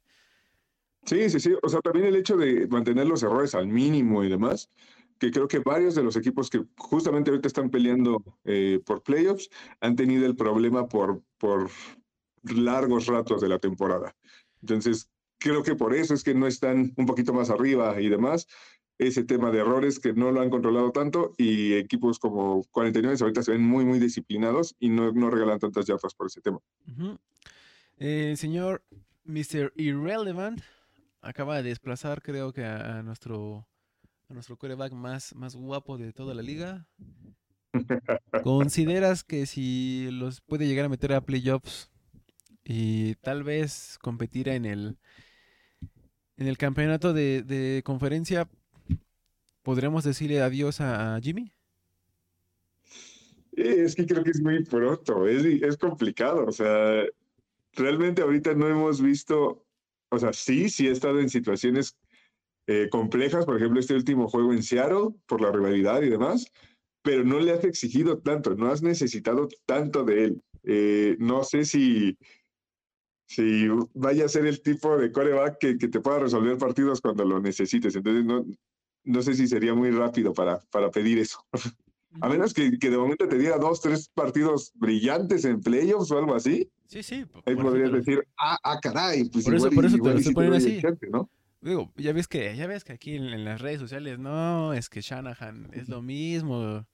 [1.05, 1.55] Sí, sí, sí.
[1.63, 4.69] O sea, también el hecho de mantener los errores al mínimo y demás,
[5.19, 9.49] que creo que varios de los equipos que justamente ahorita están peleando eh, por playoffs
[9.81, 11.71] han tenido el problema por, por
[12.43, 14.15] largos ratos de la temporada.
[14.61, 18.47] Entonces, creo que por eso es que no están un poquito más arriba y demás.
[18.99, 23.43] Ese tema de errores que no lo han controlado tanto y equipos como 49 ahorita
[23.43, 26.61] se ven muy, muy disciplinados y no, no regalan tantas yardas por ese tema.
[27.99, 28.83] Eh, señor
[29.25, 29.73] Mr.
[29.77, 30.63] Irrelevant
[31.21, 33.67] acaba de desplazar, creo que a nuestro
[34.29, 36.89] a nuestro quarterback más, más guapo de toda la liga.
[38.41, 41.91] ¿Consideras que si los puede llegar a meter a playoffs
[42.65, 44.99] y tal vez competir en el
[46.39, 48.49] en el campeonato de, de conferencia,
[49.63, 51.53] podremos decirle adiós a, a Jimmy?
[53.57, 57.05] Eh, Es que creo que es muy pronto, es, es complicado, o sea,
[57.73, 59.67] realmente ahorita no hemos visto,
[60.11, 61.97] o sea, sí, sí he estado en situaciones
[62.67, 66.47] eh, complejas, por ejemplo, este último juego en Seattle, por la rivalidad y demás,
[67.03, 70.43] pero no le has exigido tanto, no has necesitado tanto de él.
[70.65, 72.17] Eh, no sé si,
[73.29, 77.25] si vaya a ser el tipo de coreback que, que te pueda resolver partidos cuando
[77.25, 78.45] lo necesites, entonces no,
[79.05, 81.39] no sé si sería muy rápido para, para pedir eso.
[82.23, 86.19] A menos que, que de momento te diera dos, tres partidos brillantes en playoffs o
[86.19, 86.67] algo así.
[86.87, 87.27] Sí, sí.
[87.45, 87.99] Ahí por podrías ejemplo.
[87.99, 90.33] decir, ah, ah, caray, pues Por eso- igual por y- eso te igual lo estoy
[90.33, 90.81] te poniendo así.
[91.11, 91.31] ¿no?
[91.67, 94.89] Digo, ya ves que, ya ves que aquí en, en las redes sociales, no, es
[94.89, 96.87] que Shanahan es lo mismo.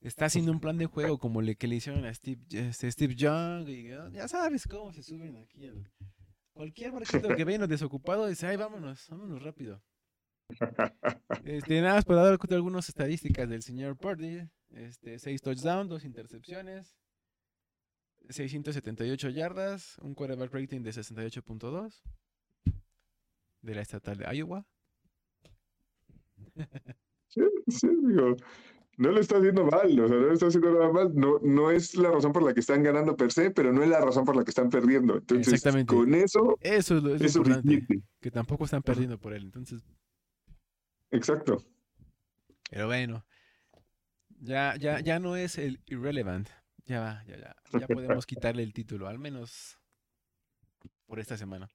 [0.00, 3.14] Está haciendo un plan de juego como el que le hicieron a Steve, este, Steve
[3.14, 3.68] Young.
[3.68, 5.66] Y, ah, ya sabes cómo se suben aquí.
[5.66, 5.90] al-
[6.52, 9.82] cualquier barquito que venga desocupado dice, ay, vámonos, vámonos rápido.
[11.44, 14.48] Este, nada más para dar algunas estadísticas del señor Purdy.
[14.70, 16.96] Este, seis touchdowns, dos intercepciones,
[18.28, 22.02] 678 yardas, un quarterback rating de 68.2
[23.64, 24.66] de la estatal de Iowa.
[27.28, 28.36] Sí, sí, digo,
[28.96, 31.12] no lo está haciendo mal, o sea, no lo está haciendo nada mal.
[31.14, 33.88] No, no es la razón por la que están ganando per se, pero no es
[33.88, 35.16] la razón por la que están perdiendo.
[35.16, 35.92] Entonces, Exactamente.
[35.92, 39.44] con eso Eso es lo, es lo es importante, que tampoco están perdiendo por él.
[39.44, 39.82] Entonces,
[41.10, 41.64] Exacto.
[42.70, 43.24] pero bueno,
[44.40, 46.48] ya, ya, ya no es el irrelevant.
[46.86, 49.80] Ya va, ya, ya, ya podemos quitarle el título, al menos
[51.06, 51.68] por esta semana.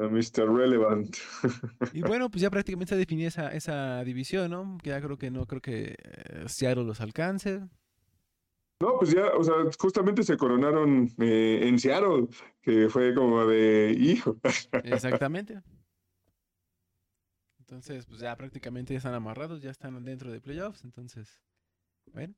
[0.00, 0.48] A Mr.
[0.50, 1.14] Relevant.
[1.92, 4.78] Y bueno, pues ya prácticamente se definió esa, esa división, ¿no?
[4.82, 7.60] Que ya creo que no, creo que eh, Seattle los alcance.
[8.80, 12.28] No, pues ya, o sea, justamente se coronaron eh, en Seattle,
[12.62, 14.38] que fue como de hijo.
[14.84, 15.60] Exactamente.
[17.58, 20.82] Entonces, pues ya prácticamente ya están amarrados, ya están dentro de playoffs.
[20.82, 21.42] Entonces,
[22.12, 22.34] bueno,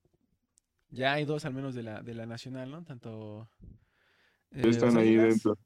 [0.91, 2.83] ya hay dos al menos de la, de la nacional, ¿no?
[2.85, 3.49] Tanto
[4.51, 5.57] eh, Ya están ahí dentro.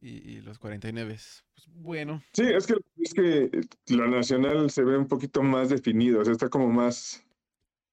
[0.00, 1.08] Y, y los 49.
[1.14, 3.50] Pues bueno, Sí, es que, es que
[3.94, 7.24] la nacional se ve un poquito más definido, o sea, está como más,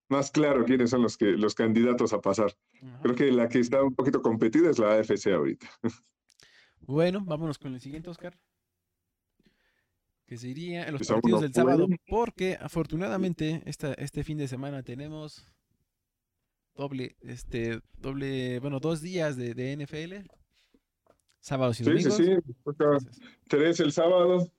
[0.10, 2.56] más claro quiénes son los que los candidatos a pasar.
[2.82, 3.00] ajá.
[3.02, 5.67] Creo que la que está un poquito competida es la AFC ahorita.
[6.80, 8.38] bueno, vámonos con el siguiente, Oscar.
[10.26, 15.48] Que sería los partidos del sábado, porque afortunadamente esta, este fin de semana tenemos
[16.76, 20.28] doble, este, doble, bueno, dos días de, de NFL,
[21.48, 22.32] sábados y Sí, sí, sí.
[22.66, 24.52] Entonces, tres el sábado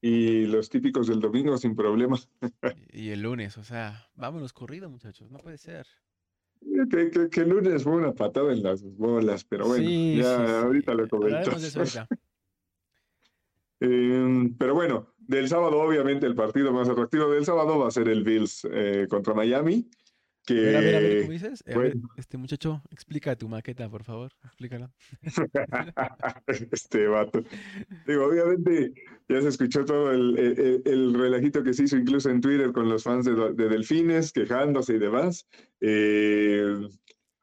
[0.00, 2.18] y los típicos del domingo sin problema.
[2.92, 5.86] y, y el lunes, o sea, vámonos corrido, muchachos, no puede ser.
[6.90, 10.38] Que, que, que el lunes fue una patada en las bolas, pero bueno, Sí, ya
[10.38, 11.98] sí, sí, ahorita lo comentamos.
[13.80, 18.08] Em, pero bueno, del sábado, obviamente, el partido más atractivo del sábado va a ser
[18.08, 19.90] el Bills eh, contra Miami.
[20.46, 21.62] Ver, a ver, a ver, Que ¿cómo dices?
[21.64, 24.92] Ver, este muchacho, explica tu maqueta, por favor, explícala.
[26.46, 27.42] este vato.
[28.06, 28.92] Digo, obviamente
[29.28, 32.72] ya se escuchó todo el, el- el- el relajito que se hizo incluso en Twitter
[32.72, 35.46] con los fans de, Delfines, quejándose y demás.
[35.80, 36.62] Eh,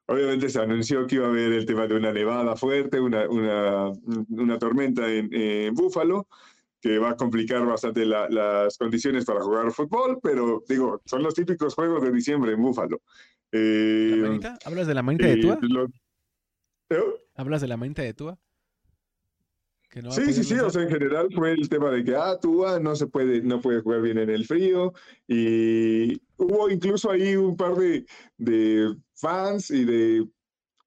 [0.08, 3.90] obviamente se anunció que iba a haber el tema de una nevada fuerte, una, una,
[4.30, 6.28] una tormenta en, en Búfalo,
[6.82, 11.36] que va a complicar bastante la- las condiciones para jugar fútbol, pero digo, son los
[11.36, 13.02] típicos juegos de diciembre en Búfalo.
[13.52, 14.58] ¿La Eh, manita?
[14.66, 15.60] ¿Hablas de la manita de eh, Tua?
[15.62, 15.86] lo-
[16.90, 17.04] ¿Eh?
[17.36, 18.38] ¿Hablas de la manita de Tua?
[19.90, 22.38] Que no Sí, sí, sí, o sea, en general fue el tema de que, ah,
[22.42, 24.94] Tua no se puede, no puede jugar bien en el frío,
[25.28, 28.06] y hubo incluso ahí un par de,
[28.38, 30.28] de fans y de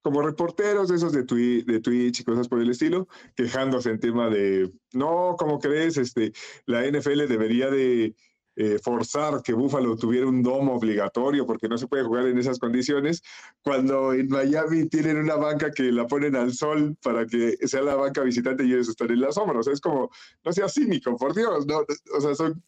[0.05, 3.99] como reporteros de esos de, Twi- de Twitch y cosas por el estilo, quejándose en
[3.99, 5.97] tema de, no, ¿cómo crees?
[5.97, 6.33] Este,
[6.67, 8.14] la NFL debería de
[8.57, 12.59] eh, forzar que Buffalo tuviera un domo obligatorio porque no se puede jugar en esas
[12.59, 13.23] condiciones,
[13.62, 17.95] cuando en Miami tienen una banca que la ponen al sol para que sea la
[17.97, 19.59] banca visitante y ellos están en la sombra.
[19.59, 20.11] O sea, es como,
[20.45, 21.79] no seas cínico, por Dios, no,
[22.14, 22.62] o sea, son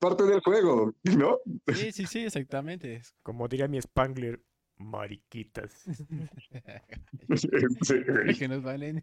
[0.00, 1.38] parte del juego, ¿no?
[1.72, 3.00] Sí, sí, sí, exactamente.
[3.22, 4.42] Como diría mi Spangler,
[4.84, 5.84] mariquitas.
[7.82, 8.34] Sí, güey.
[8.34, 9.02] Que nos valen.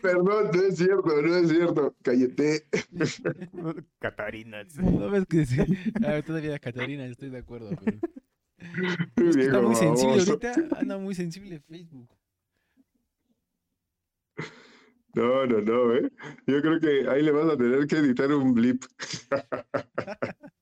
[0.00, 1.96] Perdón, no es cierto, no es cierto.
[2.02, 2.66] Cállate.
[3.98, 4.76] Catarinas.
[4.76, 5.60] No ves que sí.
[6.04, 7.70] A ver, todavía Catarina, estoy de acuerdo.
[9.14, 9.28] Pero...
[9.28, 10.54] Es que está muy sensible ahorita.
[10.78, 12.10] Anda muy sensible Facebook.
[15.14, 16.10] No, no, no, ¿eh?
[16.46, 18.84] Yo creo que ahí le vas a tener que editar un blip.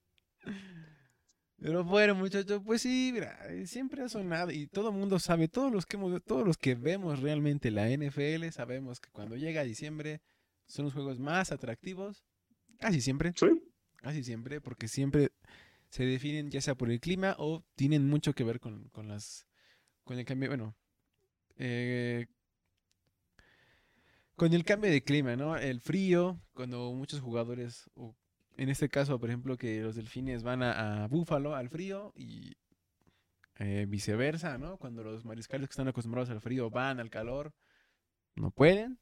[1.61, 5.47] Pero bueno, muchachos, pues sí, mira, eh, siempre ha sonado y todo el mundo sabe,
[5.47, 9.63] todos los que hemos, todos los que vemos realmente la NFL sabemos que cuando llega
[9.63, 10.23] diciembre
[10.67, 12.25] son los juegos más atractivos,
[12.79, 13.47] casi siempre, Sí,
[13.97, 15.33] casi siempre, porque siempre
[15.91, 19.47] se definen ya sea por el clima o tienen mucho que ver con, con las,
[20.05, 20.75] con el cambio, bueno,
[21.57, 22.27] eh,
[24.35, 25.59] con el cambio de clima, ¿no?
[25.59, 28.17] El frío, cuando muchos jugadores, o
[28.61, 32.53] en este caso, por ejemplo, que los delfines van a, a Búfalo al frío y
[33.59, 34.77] eh, viceversa, ¿no?
[34.77, 37.55] Cuando los mariscales que están acostumbrados al frío van al calor,
[38.37, 38.99] no pueden,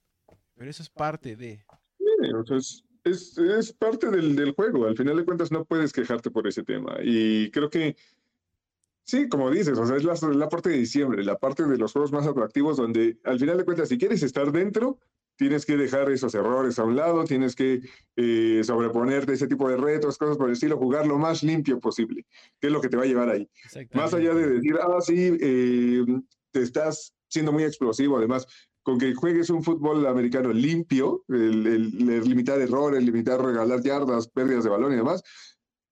[0.55, 1.65] pero eso es parte de...
[1.99, 4.87] sí, o sea, es, es, es parte del, del juego.
[4.87, 6.97] Al final de cuentas no puedes quejarte por ese tema.
[7.03, 7.97] Y creo que,
[9.03, 11.93] sí, como dices, o sea, es la, la parte de diciembre, la parte de los
[11.93, 15.01] juegos más atractivos donde al final de cuentas, si quieres estar dentro,
[15.39, 17.81] tienes que dejar esos errores a un lado, tienes que
[18.17, 21.79] eh, sobreponerte a ese tipo de retos, cosas por el estilo, jugar lo más limpio
[21.79, 22.27] posible,
[22.61, 23.49] que es lo que te va a llevar ahí.
[23.97, 26.05] Más allá de decir, ah, sí, eh,
[26.51, 28.47] te estás siendo muy explosivo, además,
[28.83, 34.29] con que juegues un fútbol americano limpio, el, el- el limitar errores, limitar regalar yardas,
[34.29, 35.23] pérdidas de balón y demás,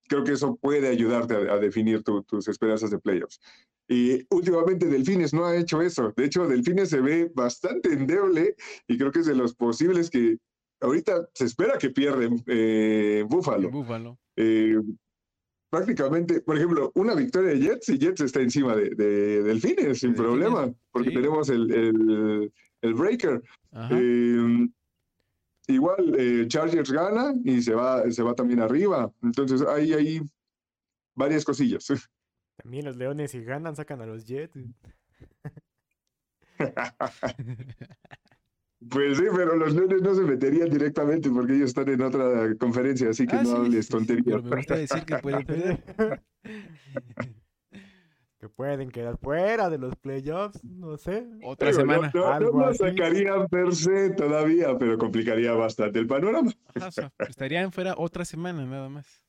[0.08, 3.38] creo que eso puede ayudarte a, a definir tu- tus esperanzas de playoffs.
[3.88, 6.12] Y últimamente Delfines no ha hecho eso.
[6.16, 8.56] De hecho, Delfines se ve bastante endeble
[8.88, 10.38] y creo que es de los posibles que
[10.80, 13.70] ahorita se espera que pierden eh, Búfalo.
[13.70, 14.18] Búfalo.
[14.36, 14.80] Eh,
[15.70, 20.12] prácticamente, por ejemplo, una victoria de Jets y Jets está encima de, de Delfines sin
[20.12, 21.14] De Delfines, problema, porque sí.
[21.14, 23.42] tenemos el, el, el breaker.
[23.90, 24.68] Eh,
[25.68, 29.12] igual eh, Chargers gana y se va, se va también arriba.
[29.22, 30.20] Entonces hay ahí
[31.14, 31.86] varias cosillas.
[32.56, 34.58] También los leones, si ganan, sacan a los Jets.
[38.90, 43.08] Pues sí, pero los Leones no se meterían directamente porque ellos están en otra conferencia,
[43.08, 44.24] así que Ah, no sí, hables sí, tonterías.
[44.26, 46.22] Pero me gusta decir que puede perder.
[48.38, 51.26] que pueden quedar fuera de los playoffs, no sé.
[51.42, 52.12] Otra semana.
[52.14, 56.52] No, no, Algo sacarían per se todavía, pero complicaría bastante el panorama.
[56.74, 59.25] Ajá, o sea, estarían fuera otra semana nada más.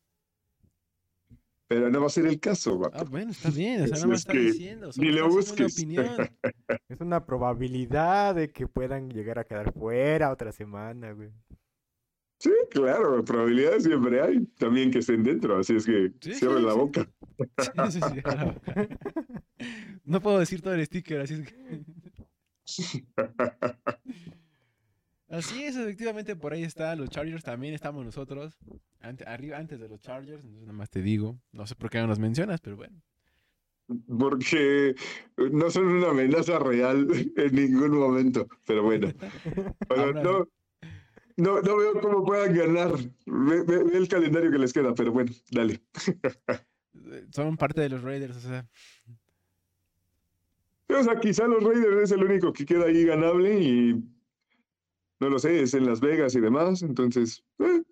[1.67, 2.97] Pero no va a ser el caso, vato.
[2.97, 3.81] Ah, bueno, está bien.
[3.81, 4.89] O sea, es está que diciendo.
[4.97, 5.73] ni lo una busques.
[5.73, 6.05] opinión.
[6.89, 11.29] Es una probabilidad de que puedan llegar a quedar fuera otra semana, güey.
[12.39, 14.45] Sí, claro, probabilidades siempre hay.
[14.57, 16.77] También que estén dentro, así es que Sí, cierren sí, la sí.
[16.77, 17.09] boca.
[17.59, 18.55] Sí, sí, sí, claro.
[20.05, 21.83] No puedo decir todo el sticker, así es que...
[25.29, 26.95] Así es, efectivamente, por ahí está.
[26.95, 28.57] Los Chargers también estamos nosotros.
[29.01, 31.37] ante- arriba, antes de los Chargers, entonces nada más te digo.
[31.51, 33.01] No sé por qué no nos mencionas, pero bueno.
[34.19, 34.95] Porque
[35.51, 38.47] no son una amenaza real en ningún momento.
[38.65, 39.07] Pero bueno,
[40.23, 40.47] no,
[41.37, 42.91] no, no veo cómo puedan ganar.
[43.25, 45.81] Ve, ve- ve el calendario que les queda, pero bueno, dale.
[47.11, 48.65] Eh, Son parte de los Raiders, o sea.
[50.89, 54.03] O sea, quizá los Raiders es el único que queda ahí ganable y
[55.19, 56.81] no lo sé, es en Las Vegas y demás.
[56.83, 57.83] Entonces, eh,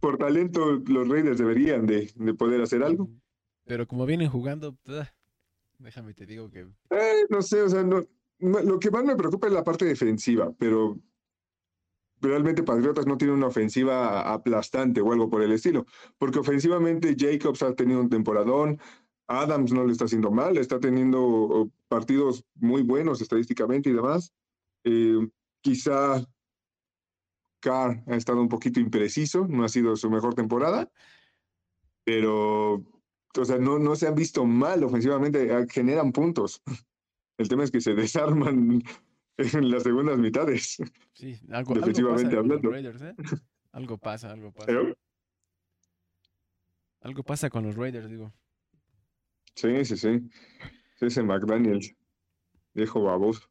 [0.00, 3.08] por talento, los Raiders deberían de, de poder hacer algo.
[3.64, 5.10] Pero como vienen jugando, ah,
[5.78, 8.04] déjame te digo que Eh, no sé, o sea, no,
[8.38, 10.98] no- lo que más me preocupa es la parte defensiva, pero
[12.20, 15.86] realmente Patriotas no tiene una ofensiva aplastante o algo por el estilo,
[16.18, 18.78] porque ofensivamente Jacobs ha tenido un temporadón,
[19.26, 24.32] Adams no le está haciendo mal, está teniendo oh, partidos muy buenos estadísticamente y demás.
[24.84, 25.28] Eh,
[25.60, 26.24] quizá
[27.60, 30.90] Carr ha estado un poquito impreciso, no ha sido su mejor temporada,
[32.04, 32.84] pero
[33.36, 36.62] o sea, no, no se han visto mal ofensivamente, ah, generan puntos.
[37.36, 38.82] El tema es que se desarman
[39.36, 40.78] en las segundas mitades.
[41.12, 42.70] sí, algo, algo pasa Defensivamente con los hablando.
[42.70, 43.14] Raiders, ¿eh?
[43.72, 44.72] Algo pasa, algo pasa.
[47.00, 48.32] Algo pasa con los Raiders, digo.
[49.54, 50.28] sí, sí, sí.
[51.00, 51.96] Ese McDaniel,
[52.74, 53.48] viejo baboso.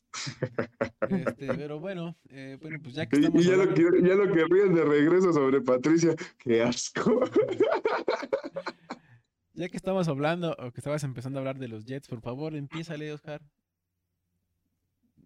[1.10, 4.01] Este, pero bueno, eh, bueno, pues ya que Y, estamos y ya, lo hablando- que,
[4.08, 6.15] ya lo querrían de regreso sobre Patricia.
[6.38, 7.21] Qué asco.
[9.53, 12.56] ya que estamos hablando, o que estabas empezando a hablar de los Jets, por favor,
[12.56, 13.41] empiézale, Oscar.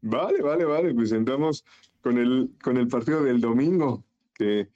[0.01, 0.93] Vale, vale, vale.
[0.93, 1.63] Pues entramos
[2.01, 4.69] con el, con el partido del domingo, que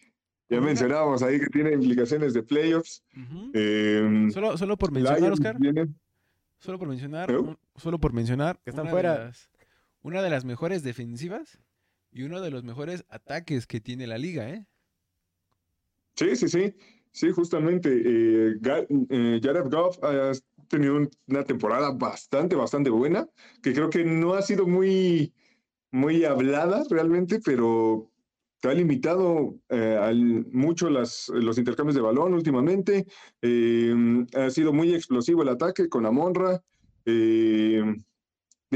[0.49, 3.03] Ya mencionábamos ahí que tiene implicaciones de playoffs.
[3.53, 5.57] Eh, Solo, solo por mencionar, Lions Oscar.
[5.59, 5.87] viene-
[6.59, 7.29] Solo por mencionar,
[7.75, 9.25] solo por mencionar, Que están fuera.
[9.25, 9.49] Las,
[10.05, 11.59] una de las mejores defensivas
[12.11, 14.67] y uno de los mejores ataques que tiene la liga, ¿eh?
[16.15, 16.75] Sí, sí, sí.
[17.11, 17.89] Sí, justamente.
[17.89, 18.55] eh,
[19.09, 20.31] eh, Jared Goff ha
[20.67, 23.27] tenido un- una temporada bastante, bastante buena,
[23.63, 25.33] que creo que no ha sido muy,
[25.91, 28.11] muy hablada realmente, pero
[28.61, 33.07] ha limitado eh, mucho los intercambios de balón últimamente.
[33.41, 33.95] Eh,
[34.35, 36.63] ha sido muy explosivo el ataque con Amonra.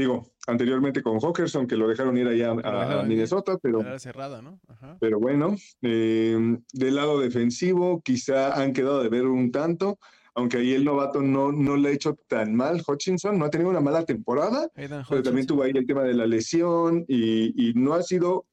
[0.00, 3.02] Digo, anteriormente con Hawkerson, que lo dejaron ir allá a.
[3.04, 3.98] Minnesota, pero...
[3.98, 4.60] Cerrada, ¿no?
[4.68, 4.96] Ajá.
[5.00, 9.98] Pero bueno, eh, del lado defensivo quizá han quedado de ver un tanto,
[10.34, 12.82] aunque ahí el novato no, no le ha hecho tan mal.
[12.86, 16.26] Hutchinson no ha tenido una mala temporada, pero también tuvo ahí el tema de la
[16.26, 18.46] lesión y, y no ha sido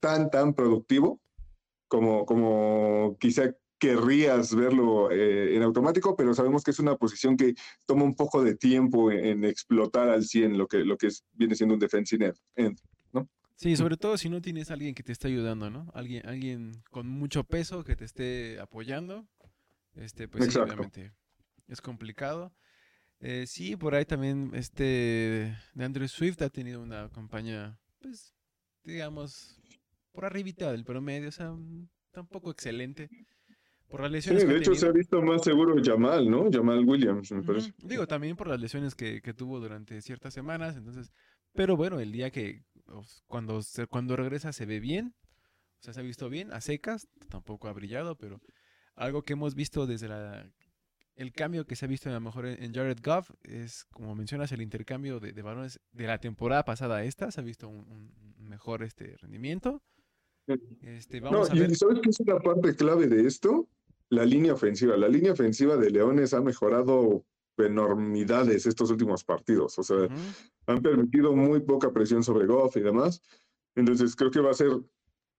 [0.00, 1.20] tan, tan productivo
[1.88, 7.54] como, como quizá querrías verlo eh, en automático, pero sabemos que es una posición que
[7.86, 11.24] toma un poco de tiempo en, en explotar al 100 lo que, lo que es-
[11.32, 12.78] viene siendo un defensive end.
[13.58, 15.90] Sí, sobre todo si no tienes a alguien que te esté ayudando, ¿no?
[15.94, 19.26] Alguien, alguien con mucho peso que te esté apoyando.
[19.94, 21.14] Este, pues sí, obviamente
[21.66, 22.54] es complicado.
[23.18, 28.34] Eh, sí, por ahí también este de Andrew Swift ha tenido una campaña, pues,
[28.84, 29.58] digamos,
[30.12, 31.54] por arribita del promedio, o sea,
[32.10, 33.08] tampoco excelente.
[33.88, 34.94] Por las Sí, lesiones que de hecho se ha tenido.
[34.94, 36.50] visto más seguro Jamal, ¿no?
[36.50, 37.46] Jamal Williams, me Ujú.
[37.46, 37.72] parece.
[37.78, 41.12] Digo, también por las lesiones que, que tuvo durante ciertas semanas, entonces,
[41.52, 42.64] pero bueno, el día que
[43.26, 45.14] cuando cuando regresa se ve bien,
[45.80, 48.40] o sea, se ha visto bien, a secas, tampoco ha brillado, pero
[48.96, 50.50] algo que hemos visto desde la
[51.14, 54.52] el cambio que se ha visto a lo mejor en, Jared Goff es, como mencionas,
[54.52, 57.88] el intercambio de, de balones de la temporada pasada a esta, se ha visto un,
[57.88, 59.82] un- mejor este rendimiento.
[60.82, 61.74] Este, vamos No, a y ver.
[61.74, 63.66] ¿sabes qué es una parte clave de esto?
[64.10, 64.96] La línea ofensiva.
[64.96, 67.24] La línea ofensiva de Leones ha mejorado
[67.58, 69.78] enormidades estos últimos partidos.
[69.78, 70.14] O sea, Ujú.
[70.66, 73.20] han permitido muy poca presión sobre Goff y demás.
[73.74, 74.70] Entonces, creo que va a ser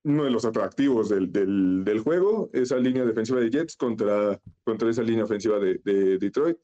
[0.04, 4.90] uno de los atractivos del, del- del juego, esa línea defensiva de Jets contra, contra
[4.90, 6.58] esa línea ofensiva de, de Detroit.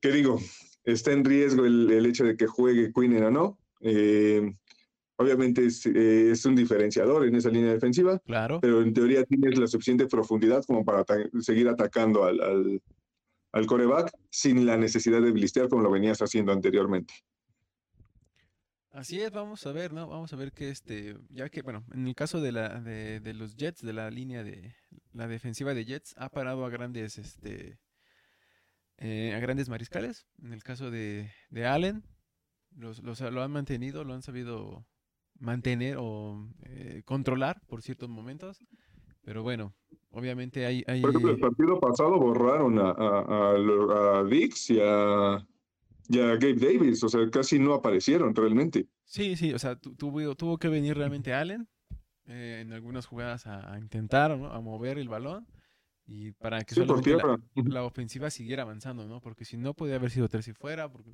[0.00, 0.38] Que digo,
[0.84, 3.58] está en riesgo el, el hecho de que juegue Quinn o no.
[3.80, 4.56] Eh,
[5.16, 8.60] obviamente es, eh, es un diferenciador en esa línea defensiva Claro.
[8.60, 11.04] pero en teoría tienes la suficiente profundidad como para
[11.40, 12.82] seguir atacando al, al,
[13.52, 17.14] al coreback sin la necesidad de blistear como lo venías haciendo anteriormente.
[18.90, 20.08] Así es, vamos a ver, ¿no?
[20.08, 23.34] Vamos a ver que este, ya que, bueno, en el caso de la de, de
[23.34, 24.74] los Jets, de la línea de
[25.12, 27.78] la defensiva de Jets, ha parado a grandes, este,
[28.96, 30.26] eh, a grandes mariscales.
[30.42, 32.04] En el caso de, de Allen,
[32.74, 34.86] los, los- lo han mantenido, lo han sabido
[35.40, 38.60] mantener o eh, controlar por ciertos momentos.
[39.22, 39.74] Pero bueno,
[40.10, 45.46] obviamente hay, hay Por ejemplo, el partido pasado borraron a, a, a Dix y a,
[46.08, 48.86] y a Gabe Davis, o sea, casi no aparecieron realmente.
[49.04, 51.68] Sí, sí, o sea, tu- tuvo, tuvo que venir realmente Allen
[52.26, 54.52] eh, en algunas jugadas a, intentar, ¿no?
[54.52, 55.46] A mover el balón
[56.06, 59.20] y para que Sí, solamente la, la ofensiva siguiera avanzando, ¿no?
[59.20, 60.90] Porque si no, podía haber sido tres y fuera.
[60.90, 61.12] Porque...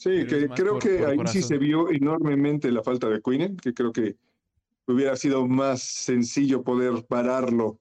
[0.00, 3.58] Sí, que creo por- que por ahí sí se vio enormemente la falta de Quinnen,
[3.58, 4.16] que creo que
[4.86, 7.78] hubiera sido más sencillo poder pararlo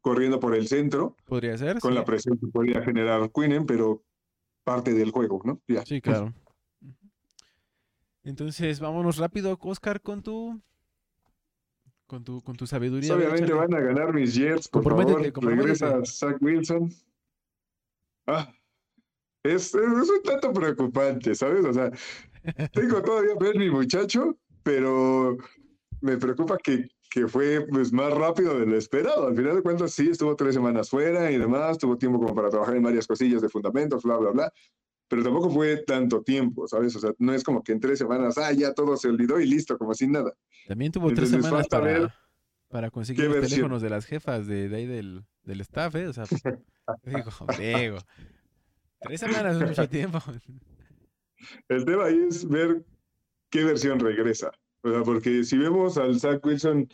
[0.00, 1.98] corriendo por el centro Podría ser, con sí.
[1.98, 4.02] la presión que podía generar Quinnen, pero
[4.64, 5.60] parte del juego, ¿no?
[5.68, 5.84] Ya.
[5.84, 6.32] Sí, claro.
[8.24, 10.60] Entonces, vámonos rápido, Oscar, con tu
[12.06, 13.14] con tu con tu sabiduría.
[13.14, 15.04] Obviamente van a ganar mis Jets, por favor.
[15.32, 15.40] comprométete.
[15.42, 16.90] Regresa Zach Wilson.
[18.26, 18.50] Ah,
[19.54, 21.64] es, es un tanto preocupante, ¿sabes?
[21.64, 21.90] O sea,
[22.72, 25.36] tengo todavía ver mi muchacho, pero
[26.00, 29.28] me preocupa que, que fue pues, más rápido de lo esperado.
[29.28, 32.50] Al final de cuentas, sí, estuvo tres semanas fuera y demás, tuvo tiempo como para
[32.50, 34.52] trabajar en varias cosillas de fundamentos, bla, bla, bla.
[35.08, 36.94] Pero tampoco fue tanto tiempo, ¿sabes?
[36.96, 39.46] O sea, no es como que en tres semanas, ah, ya todo se olvidó y
[39.46, 40.34] listo, como sin nada.
[40.66, 42.14] También tuvo tres Entonces, semanas falta ver para,
[42.68, 43.48] para conseguir los versión.
[43.48, 46.08] teléfonos de las jefas de, de ahí del, del staff, ¿eh?
[46.08, 46.24] O sea,
[47.04, 47.98] digo, digo,
[49.00, 50.18] tres semanas es mucho tiempo.
[51.68, 52.84] El tema ahí es ver
[53.50, 54.50] qué versión regresa.
[54.82, 56.88] O sea, porque si vemos al Zach Wilson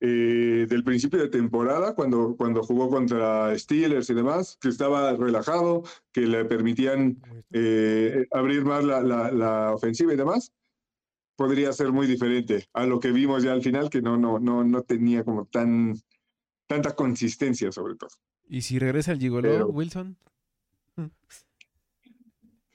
[0.00, 5.82] eh, del principio de temporada, cuando, cuando jugó contra Steelers y demás, que estaba relajado,
[6.12, 7.20] que le permitían
[7.52, 10.52] eh, abrir más la, la- la ofensiva y demás,
[11.36, 14.62] podría ser muy diferente a lo que vimos ya al final, que no, no, no,
[14.64, 15.94] no tenía como tan
[16.66, 18.10] tanta consistencia sobre todo.
[18.48, 20.16] Y si regresa el Gigolo, Pero- Wilson,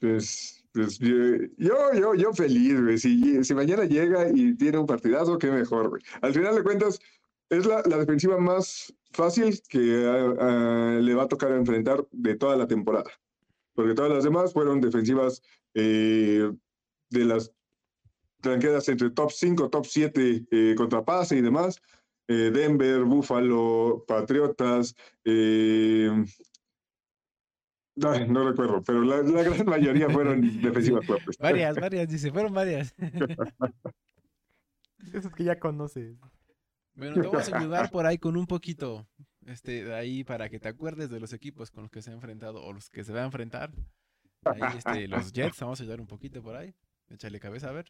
[0.00, 2.98] Pues, pues yo, yo, yo, feliz, güey.
[2.98, 6.02] Si, mañana llega y tiene un partidazo, qué mejor, güey.
[6.22, 6.98] Al final de cuentas,
[7.50, 13.10] es la, defensiva más fácil que le va a tocar enfrentar de toda la temporada.
[13.74, 15.42] Porque todas las demás fueron defensivas
[15.74, 16.50] eh,
[17.10, 17.52] de las
[18.40, 21.80] tranqueras entre top 5, top 7 eh, contra pase y demás.
[22.28, 24.94] Eh, Denver, Buffalo, Patriotas,
[28.08, 31.36] ay, no recuerdo, pero la, la gran mayoría fueron defensivas fuertes.
[31.38, 32.94] Varias, varias, dice, fueron varias.
[35.12, 36.16] Esos que ya conoces.
[36.94, 39.08] Bueno, te vamos a ayudar por ahí con un poquito,
[39.46, 42.14] este, de ahí para que te acuerdes de los equipos con los que se ha
[42.14, 43.72] enfrentado o los que se va a enfrentar.
[44.44, 46.74] Ahí, este, los Jets, vamos a ayudar un poquito por ahí.
[47.08, 47.86] Échale cabeza a ver.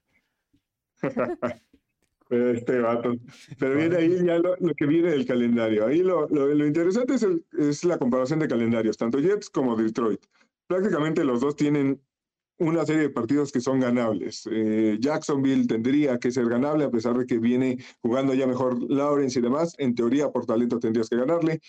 [2.31, 3.15] Este vato.
[3.59, 5.87] Pero viene ahí ya lo, lo que viene del calendario.
[5.87, 9.75] Ahí lo, lo, lo interesante es, el- es la comparación de calendarios, tanto Jets como
[9.77, 10.21] Detroit.
[10.69, 12.01] Prácticamente los dos tienen
[12.59, 14.49] una serie de partidos que son ganables.
[14.51, 19.39] Eh, Jacksonville tendría que ser ganable a pesar de que viene jugando ya mejor Lawrence
[19.39, 19.75] y demás.
[19.79, 21.61] En teoría, por talento tendrías que ganarle.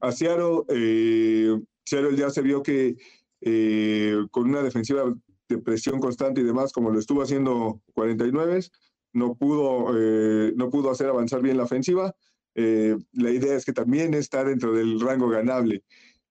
[0.00, 2.94] A Seattle, eh, Seattle ya se vio que
[3.40, 5.12] eh, con una defensiva
[5.48, 8.60] de presión constante y demás, como lo estuvo haciendo 49,
[9.14, 12.14] no pudo, eh, no pudo hacer avanzar bien la ofensiva.
[12.54, 15.82] Eh, la idea es que también está dentro del rango ganable.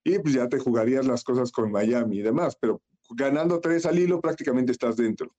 [0.04, 3.98] Y pues ya te jugarías las cosas con Miami y demás, pero ganando tres al
[3.98, 5.34] hilo prácticamente estás dentro.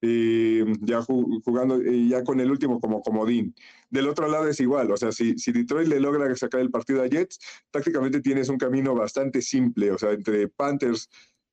[0.00, 3.54] Eh, ya ju- jugando, ya con el último como comodín.
[3.90, 7.02] Del otro lado es igual, o sea, si, si Detroit le logra sacar el partido
[7.02, 7.40] a Jets,
[7.72, 11.08] prácticamente tienes un camino bastante simple, o sea, entre Panthers,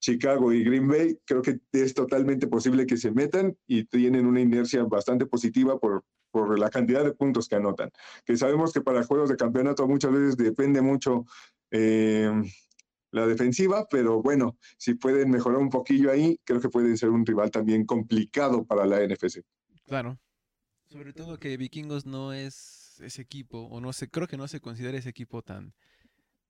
[0.06, 4.40] Chicago y Green Bay, creo que es totalmente posible que se metan y tienen una
[4.40, 7.90] inercia bastante positiva por, por la cantidad de puntos que anotan.
[8.24, 11.26] Que sabemos que para juegos de campeonato muchas veces depende mucho
[11.72, 12.32] eh,
[13.10, 17.26] la defensiva, pero bueno, si pueden mejorar un poquillo ahí, creo que pueden ser un
[17.26, 19.42] rival también complicado para la NFC.
[19.88, 20.20] Claro.
[20.86, 24.60] Sobre todo que Vikingos no es ese equipo, o no sé, creo que no se
[24.60, 25.74] considera ese equipo tan,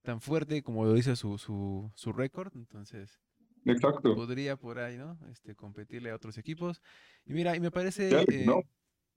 [0.02, 2.52] tan fuerte como lo dice su, su, su récord.
[2.54, 3.22] Entonces,
[3.66, 4.16] Exacto.
[4.16, 5.18] podría por ahí, ¿no?
[5.32, 6.82] Este, competirle a otros equipos.
[7.26, 8.62] Y mira, y me parece, eh, ¿no?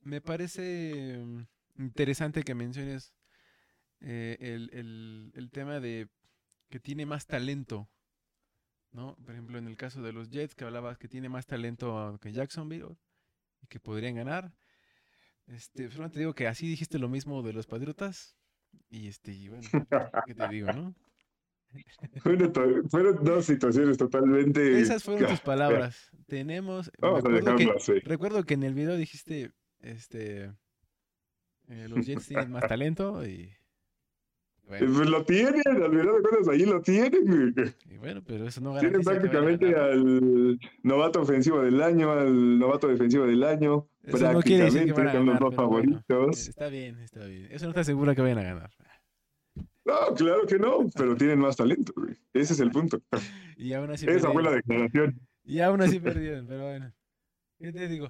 [0.03, 1.43] me parece mm,
[1.79, 3.13] interesante que menciones
[4.01, 6.09] eh, el, el- el tema de
[6.71, 7.89] que tiene más talento,
[8.93, 9.17] ¿no?
[9.17, 12.33] Por ejemplo, en el caso de los Jets, que hablabas que tiene más talento que
[12.33, 12.97] Jacksonville
[13.63, 14.53] y que podrían ganar.
[15.47, 18.37] Este, solamente digo que así dijiste lo mismo de los Patriotas.
[18.91, 19.63] Y este, y bueno,
[20.27, 20.95] ¿qué te digo, no?
[22.23, 24.81] Fueron, dos situaciones totalmente.
[24.81, 26.11] Esas fueron tus palabras.
[26.27, 26.91] Tenemos.
[26.99, 27.93] Vamos a acuerdo que- dejarlo así.
[28.01, 30.53] Recuerdo que en el video dijiste, este,
[31.69, 33.53] eh, los Jets tienen más talento y
[34.67, 37.75] bueno, Pues lo tienen, al final de cuentas ahí lo tienen.
[37.91, 43.27] y bueno, pero eso no Tienen prácticamente al novato ofensivo del año, al novato defensivo
[43.27, 43.89] del año.
[44.03, 46.49] Eso no quiere decir que van a son los dos bueno, favoritos.
[46.49, 47.49] está bien, está bien.
[47.51, 48.71] Eso no está seguro que vayan a ganar.
[49.89, 51.93] No, claro que no, pero tienen más talento.
[51.97, 52.15] güey.
[52.35, 53.01] Ese es el punto.
[53.61, 55.19] Y aún así Esa fue la declaración.
[55.43, 56.93] Y aún así perdieron, pero bueno.
[57.59, 58.09] ¿Qué te digo?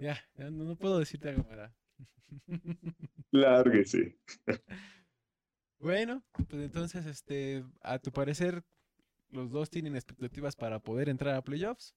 [0.00, 1.72] Ya, ya no, no puedo decirte algo para.
[3.30, 4.18] Lárguese.
[5.78, 8.64] Bueno, pues entonces, este, a tu parecer,
[9.30, 11.94] los dos tienen expectativas para poder entrar a playoffs.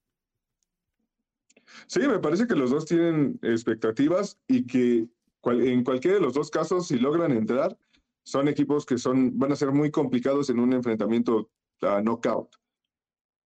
[1.88, 5.08] Sí, me parece que los dos tienen expectativas y que
[5.40, 7.76] cual- en cualquiera de los dos casos, si logran entrar,
[8.24, 11.50] son equipos que son, van a ser muy complicados en un enfrentamiento
[11.82, 12.48] a knockout.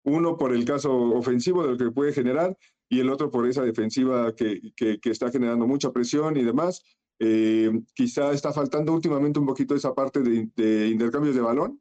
[0.05, 2.57] Uno por el caso ofensivo de lo que puede generar
[2.89, 6.83] y el otro por esa defensiva que, que- está generando mucha presión y demás.
[7.19, 11.81] Eh, quizá está faltando últimamente un poquito esa parte de, intercambios de balón,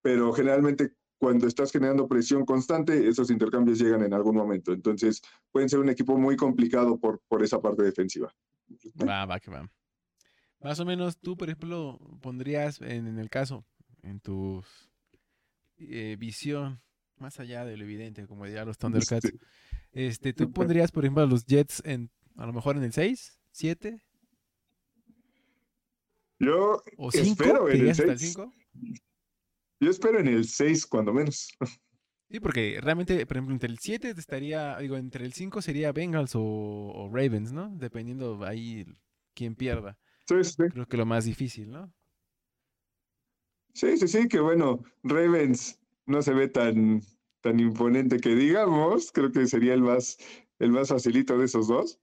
[0.00, 4.72] pero generalmente cuando estás generando presión constante, esos intercambios llegan en algún momento.
[4.72, 5.22] Entonces,
[5.52, 8.34] pueden ser un equipo muy complicado por, por esa parte defensiva.
[9.06, 9.70] Va, va, que va.
[10.62, 13.64] Más o menos, tú, por ejemplo, pondrías en, en el caso,
[14.02, 14.62] en tu
[15.78, 16.80] eh, visión,
[17.16, 19.38] más allá de lo evidente, como ya los Thundercats, Sí.
[19.92, 23.38] este, tú pondrías, por ejemplo, a los Jets en, a lo mejor en el 6,
[23.50, 24.00] 7
[26.38, 27.44] Yo o 5.
[27.44, 28.32] espero ¿Te en el irías hasta el 6.
[28.34, 28.52] 5?
[29.80, 31.48] Yo espero en el 6, cuando menos.
[32.30, 36.34] Sí, porque realmente, por ejemplo, entre el 7 estaría, digo, entre el 5 sería Bengals
[36.34, 37.68] o, o Ravens, ¿no?
[37.76, 38.86] Dependiendo ahí
[39.34, 39.98] quién pierda.
[40.26, 40.62] Sí, sí, sí.
[40.70, 41.92] Creo que lo más difícil, ¿no?
[43.74, 47.00] Sí, sí, sí, que bueno, Ravens no se ve tan,
[47.40, 49.10] tan imponente que digamos.
[49.12, 50.18] Creo que sería el más,
[50.58, 51.98] el más facilito de esos dos.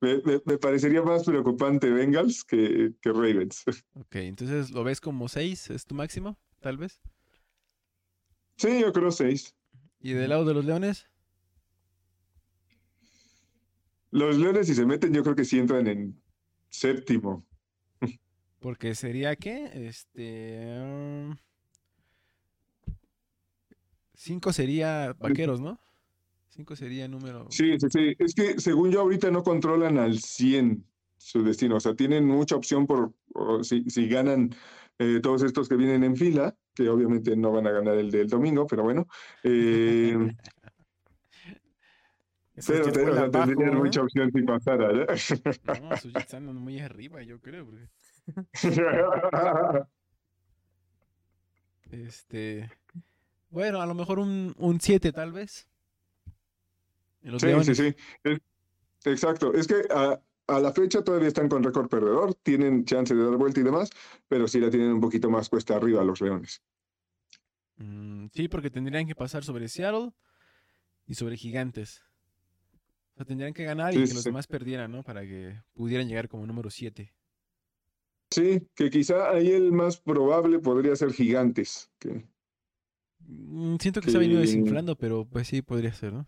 [0.00, 3.64] Me, me- me parecería más preocupante Bengals que, que Ravens.
[3.94, 7.00] Ok, entonces lo ves como 6, es tu máximo, tal vez.
[8.56, 9.56] Sí, yo creo 6.
[10.00, 11.08] ¿Y del lado de los Leones?
[14.10, 16.22] Los Leones, si se meten, yo creo que sí entran en
[16.70, 17.47] séptimo.
[18.60, 20.80] Porque sería que, este...
[20.80, 21.36] um,
[24.14, 25.78] cinco sería vaqueros, ¿no?
[26.48, 27.46] Cinco sería número...
[27.50, 28.16] Sí, sí, sí.
[28.18, 30.84] Es que según yo ahorita no controlan al 100
[31.18, 31.76] su destino.
[31.76, 33.12] O sea, tienen mucha opción por
[33.62, 34.54] si, si ganan
[34.98, 38.28] eh, todos estos que vienen en fila, que obviamente no van a ganar el del
[38.28, 39.06] domingo, pero bueno.
[39.44, 40.16] eh,
[42.66, 43.70] pero pero, bajo, ¿eh?
[43.70, 44.92] mucha opción si pasara.
[44.92, 45.04] ¿no?
[45.04, 45.06] No,
[46.36, 47.66] andan muy arriba, yo creo.
[47.66, 47.88] porque,
[51.90, 52.70] Este...
[53.50, 55.68] Bueno, a lo mejor un 7 tal vez.
[57.38, 57.94] Sí, sí, sí.
[58.24, 58.40] Es-
[59.04, 59.52] exacto.
[59.54, 63.36] Es que a, a la fecha todavía están con récord perdedor, tienen chance de dar
[63.36, 63.90] vuelta y demás,
[64.28, 66.62] pero sí la tienen un poquito más cuesta arriba los Leones.
[67.76, 70.12] Mm, sí, porque tendrían que pasar sobre Seattle
[71.06, 72.02] y sobre Gigantes.
[73.14, 75.02] O sea, tendrían que ganar y que sí, los demás perdieran, ¿no?
[75.02, 77.12] Para que pudieran llegar como número 7.
[78.38, 81.90] Sí, que quizá ahí el más probable podría ser Gigantes.
[81.98, 82.24] que-
[83.20, 86.26] Mm, Siento que se ha venido Que- desinflando, pero pues sí podría ser, ¿no?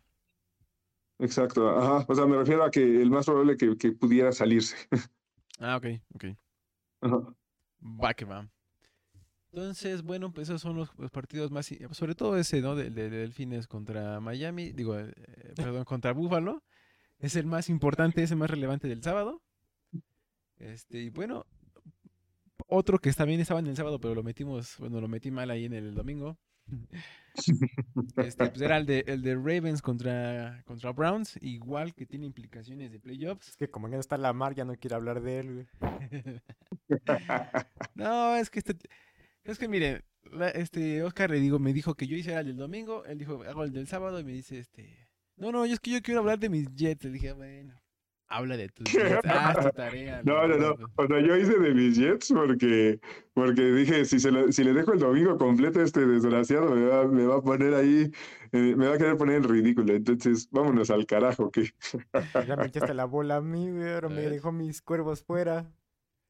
[1.18, 2.04] Exacto, ajá.
[2.08, 4.76] O sea, me refiero a que el más probable que, que pudiera salirse.
[5.58, 6.24] Ah, ok, ok.
[7.02, 7.34] Ajá.
[7.82, 8.48] Va que va.
[9.52, 12.74] Entonces, bueno, pues esos son los, los partidos más, sobre todo ese, ¿no?
[12.76, 15.12] De, de- de Delfines contra Miami, digo, eh,
[15.56, 16.62] perdón, contra Buffalo.
[17.18, 19.42] Es el más importante, es el más relevante del sábado.
[20.58, 21.46] Este, y bueno,
[22.70, 25.64] otro que también estaba en el sábado, pero lo metimos, bueno, lo metí mal ahí
[25.64, 26.38] en el domingo.
[28.16, 32.90] Este, pues era el de, el de Ravens contra, contra Browns, igual que tiene implicaciones
[32.90, 33.48] de playoffs.
[33.48, 35.66] Es que como ya no está Lamar, ya no quiero hablar de él, güey.
[37.94, 38.76] No, es que este,
[39.44, 40.04] es que mire,
[40.54, 43.64] este Oscar le digo, me dijo que yo hiciera el del domingo, él dijo, hago
[43.64, 46.38] el del sábado y me dice, este, no, no, yo es que yo quiero hablar
[46.38, 47.04] de mis Jets.
[47.04, 47.79] Le dije, bueno,
[48.30, 50.22] habla de tus Jets, haz tu tarea.
[50.24, 50.56] No, no, no.
[50.56, 50.86] Leonardo".
[50.96, 53.00] O sea, yo hice de mis Jets porque,
[53.34, 56.86] porque dije, si, se lo- si le dejo el domingo completo a este desgraciado, me
[56.86, 58.10] va, me va a poner ahí,
[58.52, 59.92] eh, me va a querer poner en ridículo.
[59.92, 61.70] Entonces, vámonos al carajo, que
[62.46, 63.92] Ya me echaste la bola a mí, güey.
[63.92, 64.30] Ahora me ¿Ves?
[64.30, 65.70] dejó mis cuervos fuera.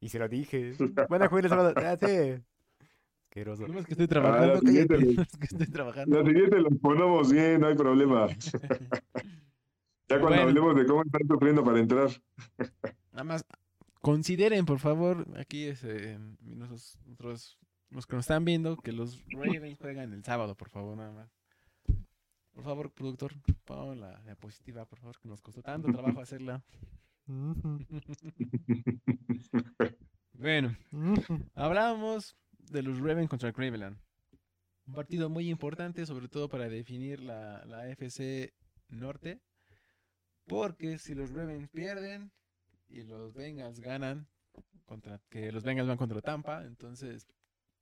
[0.00, 0.72] Y se lo dije.
[1.08, 1.74] Van a jugar el sábado.
[1.76, 2.42] Ah, sí.
[3.28, 3.68] Asqueroso.
[3.68, 6.20] No es que estoy trabajando, la siguiente, no es que estoy trabajando.
[6.22, 8.26] la siguiente los ponemos bien, no hay problema.
[10.10, 10.42] Ya cuando Bueno.
[10.48, 12.08] hablemos de cómo están sufriendo para entrar.
[13.12, 13.44] Nada más,
[14.00, 17.58] consideren, por favor, aquí es, eh, nosotros, nosotros-
[17.90, 21.30] los que nos están viendo, que los Ravens juegan el sábado, por favor, nada más.
[22.52, 23.32] Por favor, productor,
[23.64, 26.62] pon la diapositiva, por favor, que nos costó tanto trabajo hacerla.
[30.32, 30.74] Bueno,
[31.54, 33.98] hablábamos de los Ravens contra Cleveland.
[34.86, 38.54] Un partido muy importante, sobre todo para definir la, la FC
[38.88, 39.40] Norte.
[40.50, 42.32] Porque si los Ravens pierden
[42.88, 44.26] y los Bengals ganan,
[44.84, 47.28] contra, que los Bengals van contra Tampa, entonces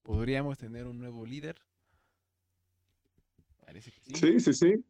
[0.02, 1.56] podríamos tener un nuevo líder.
[3.64, 4.14] Parece que sí.
[4.14, 4.84] Sí, sí, sí.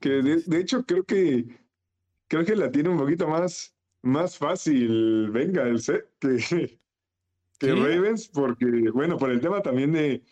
[0.00, 1.46] Que de, hecho creo que
[2.26, 6.04] creo que la tiene un poquito más, más fácil Bengals, ¿eh?
[6.18, 6.36] Que,
[7.60, 7.70] que ¿Sí?
[7.70, 10.24] Ravens, porque, bueno, por el tema también de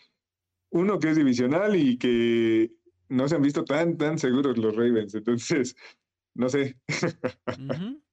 [0.71, 2.73] uno que es divisional y que
[3.09, 5.15] no se han visto tan, tan seguros los Ravens.
[5.15, 5.77] Entonces,
[6.35, 6.77] no sé.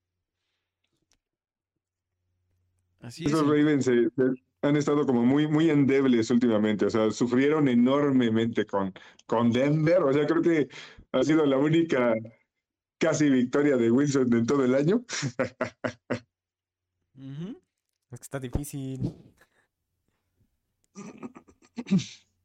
[2.99, 3.31] Así es.
[3.31, 4.23] esos Ravens se- se
[4.61, 6.85] han estado como muy, muy endebles últimamente.
[6.85, 8.93] O sea, sufrieron enormemente con,
[9.25, 10.03] con Denver.
[10.03, 10.67] O sea, creo que
[11.11, 12.13] ha sido la única
[12.99, 15.03] casi victoria de Wilson en todo el año.
[18.11, 18.99] Es que está difícil.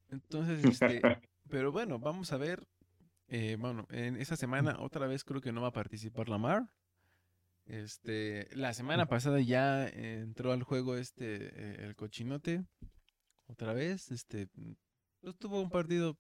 [0.09, 1.03] Entonces, este,
[1.49, 2.67] pero bueno, vamos a ver.
[3.29, 6.69] Eh, bueno, en esta semana otra vez creo que no va a participar Lamar.
[7.65, 12.65] Este, la semana pasada ya entró al juego este eh, el cochinote
[13.47, 14.11] otra vez.
[14.13, 14.49] Este,
[15.21, 16.17] pues tuvo un partido,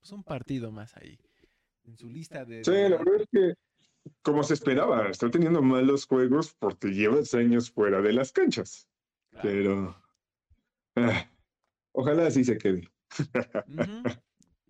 [0.00, 1.18] pues un partido más ahí
[1.84, 2.64] en su lista de.
[2.64, 3.54] Sí, de- la verdad es que,
[4.22, 8.88] como se esperaba, está teniendo malos juegos porque llevas años fuera de las canchas.
[9.30, 9.42] Claro.
[9.42, 10.02] Pero
[10.96, 11.30] ah,
[11.92, 12.88] ojalá así se quede.
[13.68, 14.02] Ujú.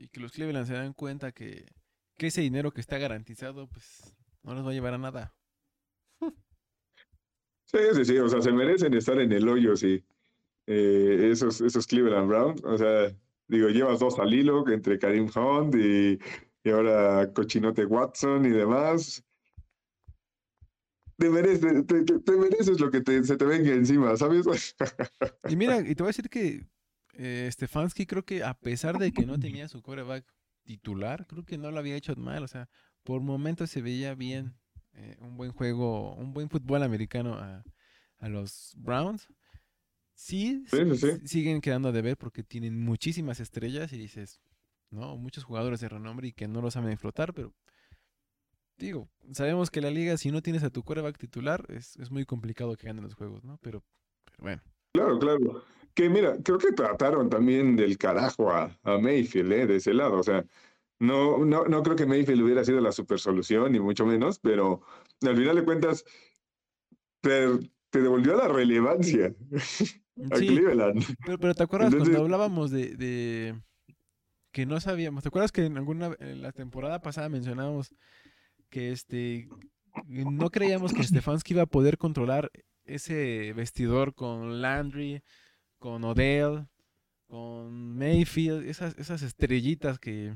[0.00, 1.66] Y que los Cleveland se dan cuenta que,
[2.16, 5.36] que ese dinero que está garantizado, pues no les va a llevar a nada.
[7.66, 10.02] Sí, sí, sí, o sea, se merecen estar en el hoyo, sí.
[10.66, 13.14] Eh, esos, esos Cleveland Browns, o sea,
[13.48, 16.18] digo, llevas dos al hilo entre Karim Hunt y,
[16.64, 19.22] y ahora Cochinote Watson y demás.
[21.18, 24.46] Te mereces, te, te- te mereces lo que se te venga encima, ¿sabes?
[25.48, 26.66] Y mira, y te voy a decir que
[27.14, 30.24] eh, Stefanski creo que a pesar de que no tenía su coreback
[30.64, 32.42] titular, creo que no lo había hecho mal.
[32.44, 32.68] O sea,
[33.02, 34.54] por momentos se veía bien.
[34.92, 37.64] eh, un buen juego, un buen fútbol americano a,
[38.18, 39.28] a los Browns.
[40.14, 41.06] Sí, Sí, sí, sí.
[41.08, 44.40] s- siguen quedando a deber porque tienen muchísimas estrellas y dices,
[44.90, 45.16] ¿no?
[45.16, 47.54] Muchos jugadores de renombre y que no lo saben explotar, pero
[48.76, 52.24] digo, sabemos que la liga, si no tienes a tu quarterback titular, es, es muy
[52.24, 53.58] complicado que ganen los juegos, ¿no?
[53.58, 53.82] Pero,
[54.26, 54.62] pero bueno.
[54.92, 55.64] Claro, claro.
[55.94, 59.66] Que mira, creo que trataron también del carajo a, a Mayfield, ¿eh?
[59.66, 60.18] De ese lado.
[60.18, 60.44] O sea,
[60.98, 64.82] no, no, no creo que Mayfield hubiera sido la super solución, ni mucho menos, pero
[65.22, 66.04] al final de cuentas
[67.20, 67.46] te,
[67.90, 69.34] te devolvió la relevancia
[70.30, 71.04] a Sí, Cleveland.
[71.24, 73.60] pero, pero ¿te acuerdas Entonces- cuando hablábamos de, de
[74.52, 75.22] que no sabíamos?
[75.22, 77.94] ¿Te acuerdas que en alguna en la temporada pasada mencionábamos
[78.68, 79.48] que este
[80.06, 82.50] no creíamos que Stefanski iba a poder controlar
[82.84, 85.22] ese vestidor con Landry,
[85.80, 86.68] con Odell,
[87.26, 90.34] con Mayfield, esas, esas estrellitas que,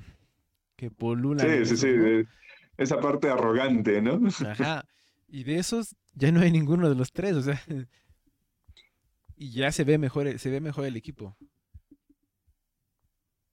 [0.74, 1.46] que polulan.
[1.48, 1.88] Sí, sí, sí.
[1.92, 2.26] de-
[2.76, 4.20] esa parte arrogante, ¿no?
[4.44, 4.84] Ajá.
[5.28, 7.62] Y de esos ya no hay ninguno de los tres, o sea.
[9.36, 11.36] Y ya se ve mejor, el- se ve mejor el equipo.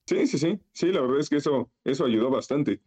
[0.05, 0.59] Sí, sí, sí.
[0.73, 2.81] Sí, la verdad es que eso, eso ayudó bastante.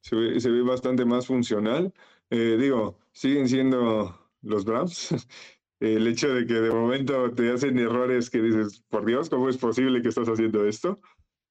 [0.00, 1.92] Se ve, se ve bastante más funcional.
[2.30, 5.08] Eh, digo, siguen siendo los Browns.
[5.80, 9.56] El hecho de que de momento te hacen errores que dices, por Dios, ¿cómo es
[9.56, 11.00] posible que estás haciendo esto?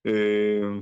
[0.04, 0.82] Eh,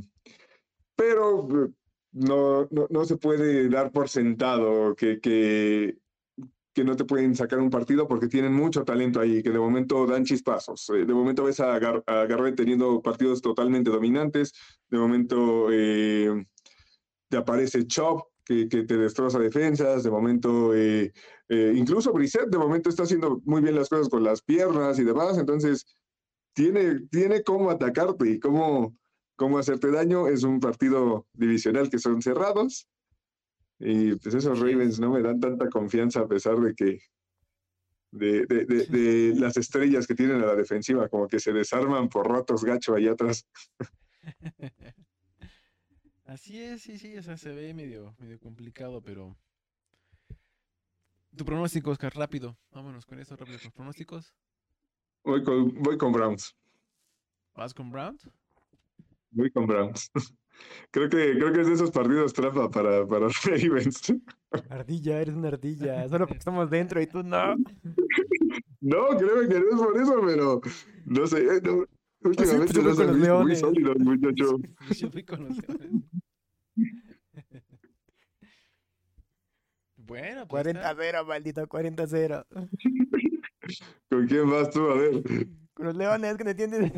[0.95, 1.69] pero eh,
[2.13, 5.97] no, no, no se puede dar por sentado que, que,
[6.75, 10.05] que no te pueden sacar un partido porque tienen mucho talento ahí, que de momento
[10.05, 10.89] dan chispazos.
[10.89, 14.53] Eh, de momento ves a, Gar a Garrett teniendo partidos totalmente dominantes,
[14.89, 16.45] de momento eh,
[17.29, 21.11] te aparece Chop, que, que, te destroza defensas, de momento, eh,
[21.49, 25.03] eh, incluso Brissett de momento está haciendo muy bien las cosas con las piernas y
[25.03, 25.85] demás, entonces
[26.53, 28.95] tiene, tiene cómo atacarte y cómo,
[29.35, 30.27] cómo hacerte daño.
[30.27, 32.87] Es un partido divisional que son cerrados.
[33.77, 36.99] Y pues esos Ravens no me dan tanta confianza a pesar de que
[38.11, 42.07] de, de, de, de las estrellas que tienen a la defensiva, como que se desarman
[42.07, 43.45] por ratos gacho allá atrás.
[46.25, 49.37] Así es, sí, sí, o sea, se ve medio, medio complicado, pero...
[51.37, 52.57] Tu pronóstico, Oscar, rápido.
[52.71, 54.33] Vámonos con esto, rápido, con pronósticos.
[55.23, 56.55] Voy con, voy con Browns.
[57.55, 58.29] ¿Vas con Browns?
[59.31, 60.09] Voy con Browns.
[60.91, 64.01] Creo que, creo que es de esos partidos trampa para, para Ravens.
[64.69, 66.07] Ardilla, eres una ardilla.
[66.07, 67.55] Solo porque estamos dentro y tú no.
[68.81, 70.61] No, creo que no es por eso, pero
[71.05, 71.39] no sé.
[71.45, 71.85] eh, No,
[72.29, 73.59] últimamente yo los voy con han los visto muy Leones.
[73.59, 74.57] sólidos, muchacho.
[74.99, 76.03] Yo fui con los Leones.
[79.97, 80.95] Bueno, pues ahí está.
[80.95, 82.45] 40-0, maldito, 40-0.
[84.09, 84.87] ¿Con quién vas tú?
[84.89, 85.23] A ver.
[85.73, 86.91] Con los leones, que no entiendes.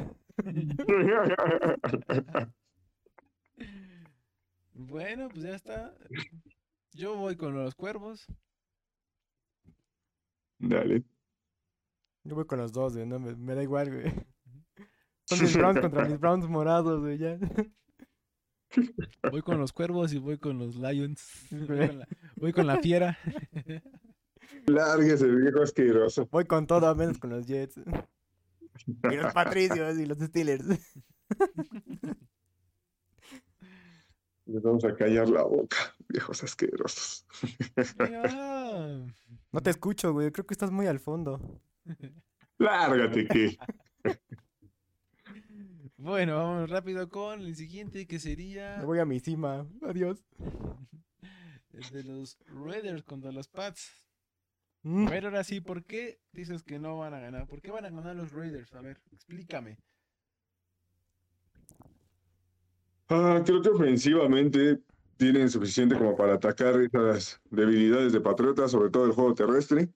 [4.73, 5.95] Bueno, pues ya está.
[6.93, 8.25] Yo voy con los cuervos.
[10.59, 11.03] Dale.
[12.23, 13.05] Yo voy con los dos, güey.
[13.07, 14.13] No, me, me da igual, güey.
[15.27, 17.37] Son mis Browns contra mis Browns morados, güey, ya.
[19.31, 21.47] Voy con los cuervos y voy con los Lions.
[21.51, 23.17] Voy con la, voy con la fiera.
[24.67, 26.27] Lárguese, viejo asqueroso.
[26.31, 27.79] Voy con todo, menos con los Jets.
[29.09, 30.65] Y los Patricios y los Steelers.
[34.45, 35.77] Les vamos a callar la boca,
[36.09, 37.25] viejos asquerosos.
[39.51, 40.31] No te escucho, güey.
[40.31, 41.61] Creo que estás muy al fondo.
[42.57, 43.57] Lárgate, que.
[45.99, 49.67] Bueno, vamos rápido con el siguiente que Me sería voy a mi cima.
[49.81, 50.23] Adiós.
[51.73, 54.03] el de los Raiders contra los Pats.
[54.83, 55.07] Mm.
[55.07, 57.47] A ver, ahora sí, ¿por qué dices que no van a ganar?
[57.47, 58.71] ¿Por qué van a ganar los Raiders?
[58.75, 59.79] A ver, explícame.
[63.09, 64.79] Ah, creo que ofensivamente
[65.17, 69.89] tienen suficiente como para atacar esas debilidades de Patriotas, sobre todo el juego terrestre.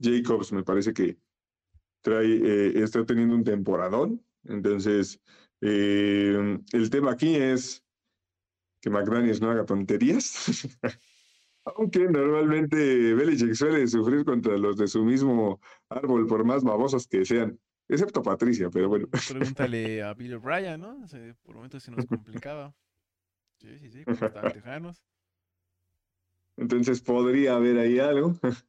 [0.00, 1.18] Jacobs me parece que
[2.00, 4.22] trae, eh, está teniendo un temporadón.
[4.48, 5.20] Entonces,
[5.60, 7.84] eh, el tema aquí es
[8.80, 10.68] que McDaniels no haga tonterías.
[11.64, 17.24] Aunque normalmente Belichick suele sufrir contra los de su mismo árbol, por más babosos que
[17.24, 17.58] sean.
[17.88, 19.08] Excepto Patricia, pero bueno.
[19.28, 21.06] Pregúntale a Bill O'Brien, ¿no?
[21.08, 22.74] Se- por momentos se nos complicaba.
[23.60, 25.02] Sí, sí, sí, estaban tejanos.
[26.56, 28.34] Entonces podría haber ahí algo.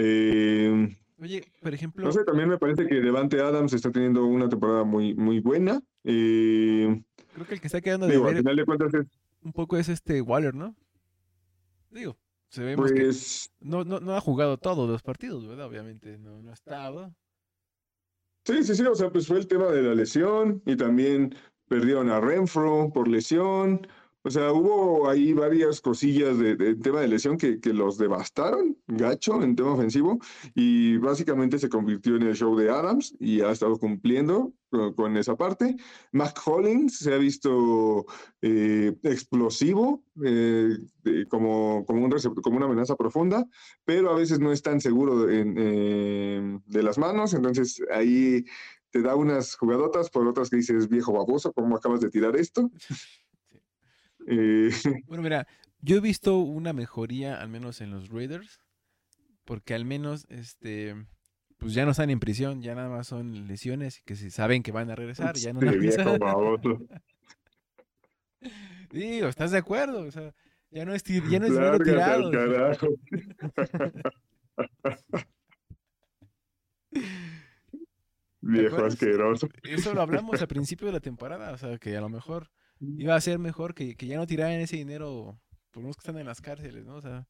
[0.00, 4.48] Eh, Oye, por ejemplo, no sé, también me parece que Devante Adams está teniendo una
[4.48, 5.82] temporada muy, muy buena.
[6.04, 7.02] Eh,
[7.34, 9.06] creo que el que está quedando de digo, al final de cuentas es,
[9.42, 10.76] un poco es este Waller, ¿no?
[11.90, 12.16] Digo,
[12.50, 15.66] sabemos que pues, no, no, no ha jugado todos los partidos, ¿verdad?
[15.66, 17.12] Obviamente no, no ha estado.
[18.44, 21.34] sí, sí, sí, o sea, pues fue el tema de la lesión y también
[21.66, 23.86] perdieron a Renfro por lesión.
[24.22, 28.76] O sea, hubo ahí varias cosillas de, de tema de lesión que, que, los devastaron,
[28.86, 30.18] gacho, en tema ofensivo,
[30.54, 35.36] y básicamente se convirtió en el show de Adams y ha estado cumpliendo con, esa
[35.36, 35.76] parte.
[36.12, 38.06] Mac Hollins se ha visto
[38.42, 42.10] eh, explosivo, eh, de, como, como, un
[42.42, 43.46] como una amenaza profunda,
[43.84, 48.44] pero a veces no es tan seguro en, eh, de las manos, entonces ahí
[48.90, 52.70] te da unas jugadotas por otras que dices, viejo baboso, ¿cómo acabas de tirar esto?
[54.28, 54.70] Eh...
[55.06, 55.46] Bueno, mira,
[55.80, 58.60] yo he visto una mejoría, al menos en los Raiders,
[59.44, 60.94] porque al menos, este,
[61.56, 64.62] pues ya no están en prisión, ya nada más son lesiones y que si saben
[64.62, 65.60] que van a regresar, ya no.
[65.60, 66.78] Sí, viejo baboso.
[68.90, 70.02] Digo, ¿estás de acuerdo?
[70.02, 70.34] O sea,
[70.70, 72.30] ya no es, ya no es dinero tirado.
[72.30, 72.88] Carajo.
[78.40, 79.48] Viejo asqueroso.
[79.62, 82.50] Eso lo hablamos al principio de la temporada, o sea, que a lo mejor
[82.80, 86.18] iba a ser mejor que, que ya no tiraran ese dinero por unos que están
[86.18, 86.96] en las cárceles, ¿no?
[86.96, 87.26] O sea,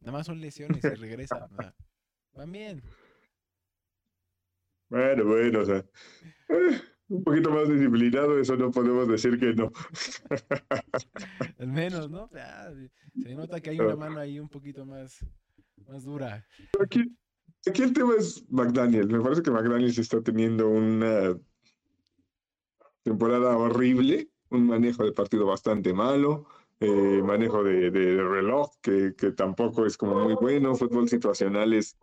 [0.00, 1.74] nada más son lesiones y regresan, o sea,
[2.34, 2.82] van bien.
[4.88, 5.84] Bueno, bueno, o sea,
[6.48, 9.72] eh, un poquito más disciplinado, eso no podemos decir que no.
[11.58, 12.30] Al menos, ¿no?
[12.32, 12.70] Ya,
[13.22, 15.24] se nota que hay una mano ahí un poquito más,
[15.86, 16.46] más dura.
[16.80, 17.16] Aquí,
[17.66, 19.08] aquí el tema es McDaniel.
[19.08, 21.38] Me parece que McDaniel está teniendo una
[23.02, 26.46] temporada horrible, un manejo de partido bastante malo,
[26.80, 31.96] eh, manejo de, reloj que, tampoco es como muy bueno, fútbol situacional es,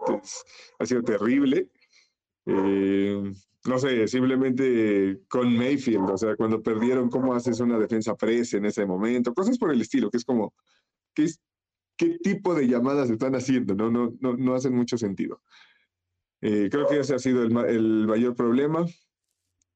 [0.79, 1.69] ha sido terrible.
[2.45, 3.33] Eh,
[3.65, 8.65] no sé, simplemente con Mayfield, o sea, cuando perdieron, ¿cómo haces una defensa presa en
[8.65, 9.33] ese momento?
[9.33, 10.53] Cosas por el estilo, que es como,
[11.13, 11.27] ¿qué,
[12.23, 13.75] tipo de llamadas están haciendo?
[13.75, 15.41] No, no, no, no hacen mucho sentido.
[16.41, 18.85] Eh, creo que ese ha sido el mayor problema.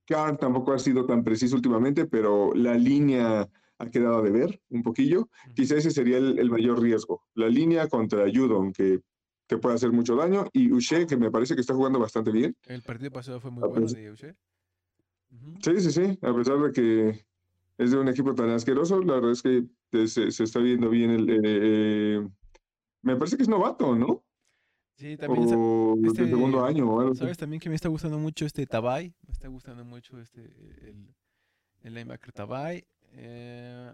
[0.06, 4.84] Carr tampoco ha sido tan preciso últimamente, pero la línea ha quedado de ver un
[4.84, 5.30] poquillo.
[5.56, 7.24] Quizá ese sería el, el mayor riesgo.
[7.36, 9.02] La línea contra Judon, que
[9.46, 12.56] que puede hacer mucho daño, y Uche, que me parece que está jugando bastante bien.
[12.66, 14.36] El partido pasado fue muy bueno de Uche.
[15.30, 15.58] Uh -huh.
[15.62, 17.26] Sí, sí, sí, a pesar de que
[17.78, 19.66] es de un equipo tan asqueroso, la verdad es que
[20.08, 21.28] se, se está viendo bien el...
[21.44, 22.28] Eh,
[23.02, 24.24] me parece que es novato, ¿no?
[24.96, 25.50] Sí, también.
[25.56, 27.16] O este, segundo año o algo.
[27.16, 29.14] ¿Sabes también que me está gustando mucho este Tabay?
[29.26, 31.16] Me está gustando mucho este el,
[31.82, 32.86] el linebacker Tabay.
[33.16, 33.94] Eh,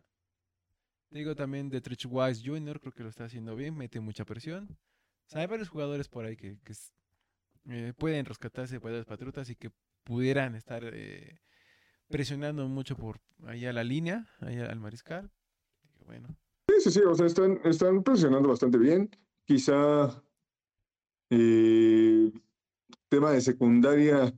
[1.10, 4.78] digo también de Trich Wise Jr., creo que lo está haciendo bien, mete mucha presión.
[5.28, 6.74] O sea, hay varios jugadores por ahí que, que
[7.70, 9.72] eh, pueden rescatarse de las patrutas y que
[10.04, 11.39] pudieran estar eh,
[12.08, 15.32] presionando mucho por ahí a la línea, ahí al mariscal.
[16.06, 16.36] Bueno.
[16.68, 19.10] Sí, sí, sí, o sea, están, están presionando bastante bien.
[19.45, 20.24] Quizá
[21.30, 22.32] eh,
[23.09, 24.34] tema de secundaria,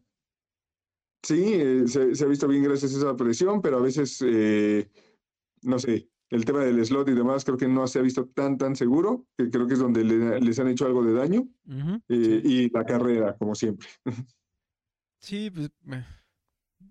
[1.24, 4.90] sí, eh, se, se, ha visto bien gracias a esa presión, pero a veces, eh,
[5.64, 8.58] no sé, el tema del slot y demás creo que no se ha visto tan,
[8.58, 11.42] tan seguro, que creo que es donde le, les han hecho algo de daño.
[11.66, 12.42] Uh -huh, sí.
[12.44, 13.88] Y la carrera, como siempre.
[15.24, 15.70] Sí, pues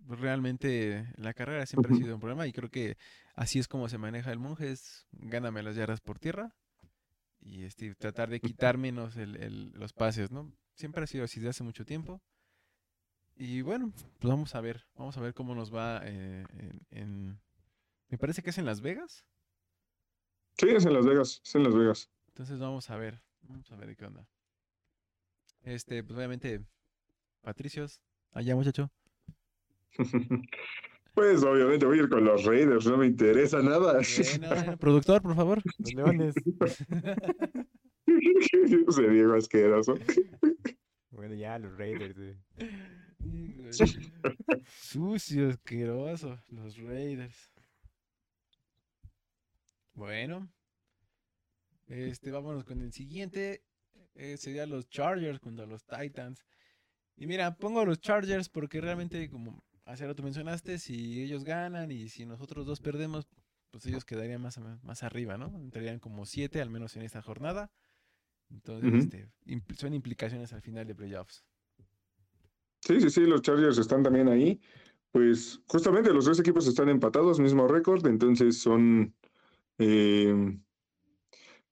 [0.07, 2.96] realmente la carrera siempre ha sido un problema y creo que
[3.34, 6.55] así es como se maneja el monje, es gáname las yardas por tierra
[7.41, 10.53] y este, tratar de quitar menos el, el, los pases, ¿no?
[10.74, 12.20] Siempre ha sido así desde hace mucho tiempo.
[13.36, 17.41] Y bueno, pues vamos a ver, vamos a ver cómo nos va eh, en, en,
[18.09, 19.24] Me parece que es en Las Vegas.
[20.59, 22.11] Sí, es en Las Vegas, es en Las Vegas.
[22.28, 24.28] Entonces vamos a ver, vamos a ver qué onda.
[25.62, 26.64] Este, pues obviamente,
[27.43, 28.01] Patricios,
[28.32, 28.91] allá muchacho.
[31.14, 34.00] Pues obviamente voy a ir con los Raiders, no me interesa nada.
[34.38, 35.62] Bueno, productor, por favor.
[35.78, 36.34] Los leones.
[38.06, 39.94] Ese Diego asqueroso.
[41.11, 42.16] Bueno, ya, los Raiders.
[42.18, 42.36] Eh.
[44.80, 47.52] Sucio, asqueroso, los Raiders.
[49.94, 50.50] Bueno.
[51.86, 53.64] Este, vámonos con el siguiente.
[54.14, 56.44] Eh, sería los Chargers contra los Titans.
[57.16, 62.09] Y mira, pongo los Chargers porque realmente, como hace rato mencionaste, si ellos ganan y
[62.09, 63.26] si nosotros dos perdemos,
[63.70, 65.47] pues ellos quedarían más, más arriba, ¿no?
[65.57, 67.70] Entrarían como siete, al menos en esta jornada.
[68.51, 68.99] Entonces, uh -huh.
[68.99, 71.45] este, impl son implicaciones al final de playoffs.
[72.81, 74.61] Sí, sí, sí, los Chargers están también ahí.
[75.12, 79.14] Pues justamente los dos equipos están empatados, mismo récord, entonces son,
[79.78, 80.57] eh,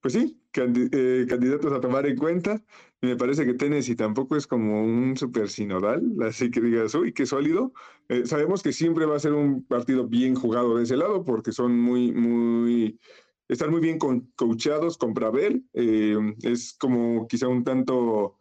[0.01, 2.63] pues sí, eh, candidatos a tomar en cuenta.
[3.01, 7.27] Me parece que Tennessee tampoco es como un super sinodal, así que digas, uy, qué
[7.27, 7.73] sólido.
[8.09, 11.53] Eh, sabemos que siempre va a ser un partido bien jugado de ese lado porque
[11.53, 12.99] son muy, muy,
[13.49, 15.65] están muy bien con, coachados con Bravel.
[15.75, 18.37] Eh, es como quizá un tanto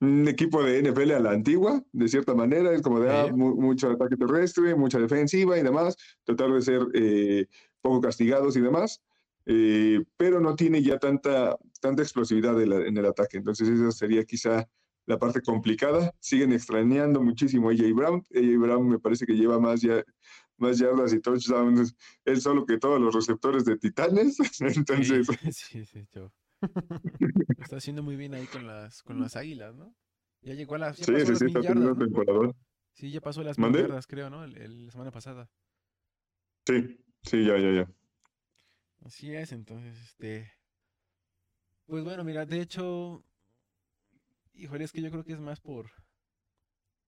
[0.00, 3.54] un equipo de NFL a la antigua, de cierta manera, es como de ah, mu
[3.54, 6.82] mucho ataque terrestre, mucha defensiva y demás, tratar de ser
[7.80, 9.00] poco castigados y demás,
[9.46, 13.38] eh, pero no tiene ya tanta, tanta explosividad de la- en el ataque.
[13.38, 14.68] Entonces esa sería quizá
[15.06, 16.12] la parte complicada.
[16.20, 18.22] Siguen extrañando muchísimo a AJ Brown.
[18.34, 20.04] AJ Brown me parece que lleva más, ya,
[20.58, 24.38] más yardas y touchdowns él solo que todos los receptores de Titanes.
[24.60, 26.06] Entonces, Sí, sí.
[26.14, 26.32] Lo
[27.58, 29.94] está haciendo muy bien ahí con las, con las águilas, ¿no?
[30.40, 30.98] Ya llegó a las.
[30.98, 32.54] Ya sí, sí, las sí, está teniendo yardas, un ¿no?
[32.94, 33.72] Sí, ya pasó las mil
[34.06, 34.44] creo, ¿no?
[34.44, 35.50] El, el- la semana pasada.
[36.66, 37.90] Sí, sí, ya, ya, ya.
[39.04, 40.52] Así es, entonces, este.
[41.86, 43.24] Pues bueno, mira, de hecho.
[44.54, 45.90] Híjole, es que yo creo que es más por.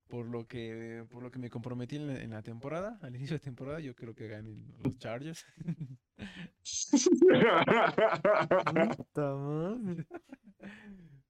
[0.08, 1.04] Por lo que.
[1.10, 2.98] Por lo que me comprometí en la, en la temporada.
[3.02, 5.44] Al inicio de temporada, yo creo que ganen los Chargers.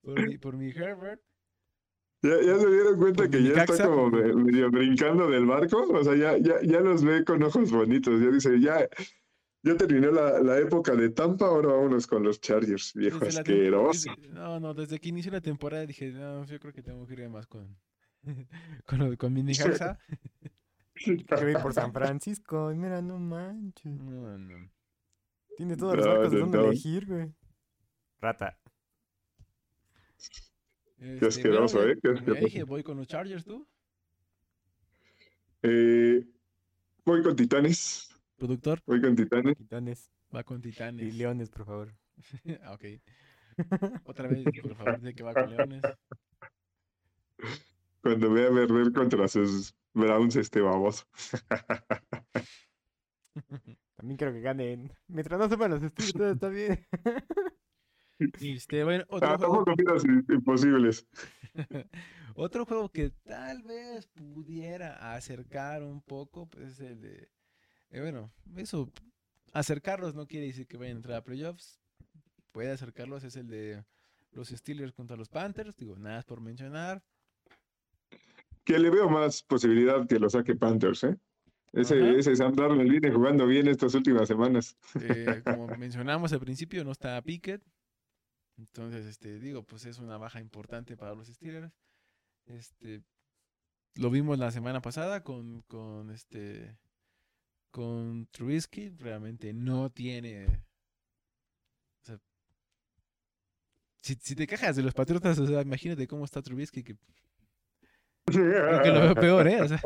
[0.03, 1.21] Por, mi, por mi Herbert.
[2.23, 5.83] ¿Ya, ya se dieron cuenta que ya está como me- medio brincando del barco?
[5.83, 8.21] O sea, ya, ya, ya los ve con ojos bonitos.
[8.21, 8.89] Ya dice, ya,
[9.65, 14.11] ya terminó la, la época de Tampa, ahora vámonos con los Chargers, viejo asqueroso.
[14.17, 17.15] desde- no, no, desde que inició la temporada dije, no, yo creo que tengo que
[17.15, 17.77] ir más con.
[18.87, 19.99] con, con mi Necaxa.
[20.95, 22.71] Que va a ir por San Francisco.
[22.73, 23.93] y Mira, no manches.
[23.93, 24.71] No, no.
[25.57, 26.65] Tiene todos los No, barcos de dónde no.
[26.67, 27.33] elegir, güey.
[28.21, 28.59] Rata.
[30.99, 31.99] Este, asqueroso, bueno, ¿eh?
[32.03, 32.45] Qué asqueroso.
[32.45, 33.67] dije, voy con los Chargers, tú,
[35.63, 36.25] Eh,
[37.05, 38.81] voy con Titanes, productor.
[38.87, 39.57] voy con Titanes.
[39.57, 41.15] Titanes Va con y Titanes.
[41.15, 41.95] Leones, por favor.
[42.63, 42.85] Ah, ok.
[44.05, 45.83] Otra vez, por favor, de que va con Leones.
[48.01, 51.05] Cuando vea perder contra sus Browns, este baboso.
[53.97, 54.93] También quiero que ganen.
[55.09, 56.85] Mientras no sepan los todo está bien.
[58.41, 59.65] Este, bueno, otro Ah, juego,
[60.31, 61.05] imposibles.
[62.37, 67.29] otro juego que tal vez pudiera acercar un poco, pues es el de.
[67.95, 68.93] Eh, bueno, eso,
[69.53, 71.81] acercarlos no quiere decir que vayan a entrar a playoffs.
[72.51, 73.85] Puede acercarlos, es el de
[74.33, 75.77] los Steelers contra los Panthers.
[75.77, 77.05] Digo, nada por mencionar.
[78.65, 81.17] Que le veo más posibilidad que lo saque Panthers, ¿eh?
[81.73, 82.19] Ese, Ajá.
[82.19, 84.77] ese Sam Darnold viene jugando bien estas últimas semanas.
[85.01, 87.63] Eh, como mencionamos al principio, no está Pickett.
[88.57, 91.73] Entonces, este, digo, pues es una baja importante para los Steelers.
[92.47, 93.03] Este,
[93.95, 96.77] lo vimos la semana pasada con, con este,
[97.75, 98.91] con Trubisky.
[99.01, 100.47] Realmente no tiene.
[100.47, 102.21] o sea,
[104.01, 106.97] si, si te quejas de los Patriotas, o sea, imagínate cómo está Trubisky, que
[108.27, 109.61] creo que lo veo peor, ¿eh?
[109.61, 109.81] O sea,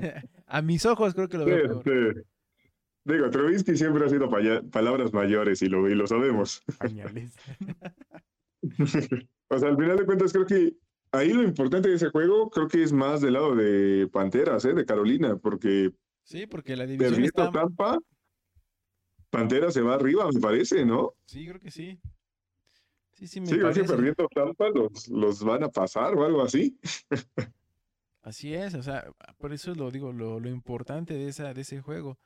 [0.47, 2.26] a mis ojos creo que lo veo peor.
[3.05, 4.28] Digo, Trubisky siempre ha sido
[4.70, 6.62] palabras mayores y lo, y lo sabemos.
[6.78, 7.34] Pañales.
[9.49, 10.74] o sea, al final de cuentas, creo que
[11.12, 14.74] ahí lo importante de ese juego, creo que es más del lado de Panteras, ¿eh?
[14.74, 15.91] De Carolina, porque
[16.28, 17.50] Sí, porque la división perdiendo está.
[17.50, 17.98] Tampa,
[19.30, 21.14] Pantera se va arriba, me parece, ¿no?
[21.24, 21.98] Sí, creo que sí.
[23.14, 23.84] Sí, sí, me Sí, que parece.
[23.84, 26.78] perdiendo Tampa los, los van a pasar o algo así.
[28.20, 31.80] Así es, o sea, por eso lo digo, lo, lo importante de, esa, de ese
[31.80, 32.18] juego.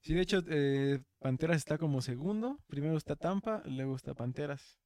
[0.00, 2.58] Sí, de hecho, eh, Panteras está como segundo.
[2.66, 4.80] Primero está Tampa, luego está Panteras.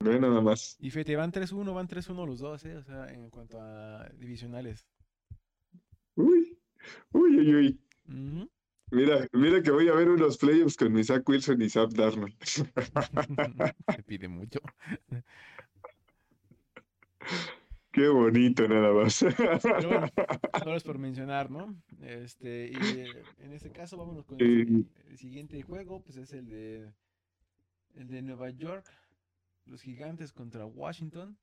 [0.00, 0.76] Ve nada más.
[0.80, 2.76] Y fíjate, van 3-1, van 3-1 los dos, ¿eh?
[2.76, 4.91] O sea, en cuanto a divisionales.
[6.14, 6.58] Uy,
[7.12, 7.80] uy, uy, uy.
[8.90, 12.36] Mira, mira que voy a ver unos playoffs con Zach Wilson y Sam Darnold.
[12.44, 14.60] Se pide mucho.
[17.90, 19.24] Qué bonito nada más.
[19.36, 20.06] Pero bueno,
[20.62, 21.74] solo es por mencionar, ¿no?
[22.02, 26.48] Este, y eh, en este caso, vámonos con el, el siguiente juego, pues es el
[26.48, 26.92] de
[27.94, 28.86] el de Nueva York,
[29.66, 31.36] los gigantes contra Washington,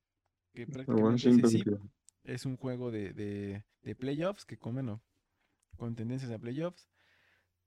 [0.54, 1.92] que prácticamente Washington,
[2.24, 5.02] es un juego de, de, de playoffs, que con, bueno,
[5.78, 6.90] con tendencias a playoffs,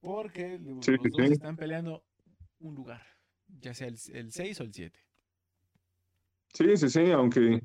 [0.01, 2.05] porque Sí, los sí, dos están peleando
[2.59, 3.03] un lugar,
[3.61, 4.99] ya sea el, el 6 o el 7.
[6.55, 7.63] Sí, sí, sí, aunque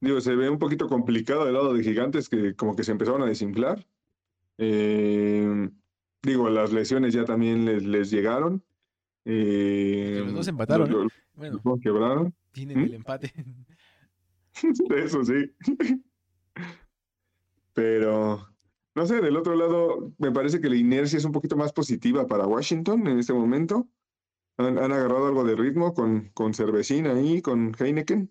[0.00, 3.22] digo, se ve un poquito complicado del lado de Gigantes que como que se empezaron
[3.22, 3.86] a desinflar.
[4.58, 5.70] Eh,
[6.22, 8.64] digo, las lesiones ya también les, les llegaron.
[9.24, 12.34] Eh, los dos empataron, los- los- Bueno, los quebraron.
[12.52, 12.84] tienen ¿Mm?
[12.84, 13.32] el empate.
[14.96, 15.54] Eso sí.
[17.72, 18.48] Pero,
[18.94, 22.26] no sé, del otro lado, me parece que la inercia es un poquito más positiva
[22.26, 23.88] para Washington en este momento.
[24.56, 28.30] Han, han agarrado algo de ritmo con, con Cervecín ahí, con Heineken.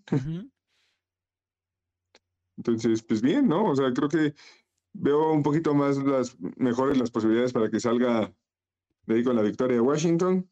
[2.57, 3.65] Entonces, pues bien, ¿no?
[3.65, 4.33] O sea, creo que
[4.93, 8.33] veo un poquito más las mejores las posibilidades para que salga
[9.05, 10.49] de ahí con la victoria de Washington.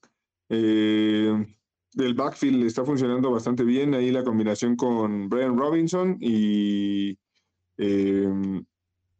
[0.49, 1.55] Eh,
[1.95, 3.93] el backfield está funcionando bastante bien.
[3.93, 7.17] Ahí la combinación con Brian Robinson y
[7.81, 8.63] eh,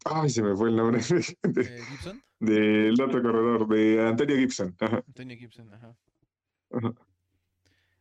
[0.05, 0.99] Ay, se me fue el nombre
[1.43, 2.23] de- Gibson.
[2.39, 4.75] del otro corredor, de Antonio Gibson.
[4.79, 5.03] Ajá.
[5.07, 5.95] Antonio Gibson, ajá.
[6.71, 6.93] Ajá.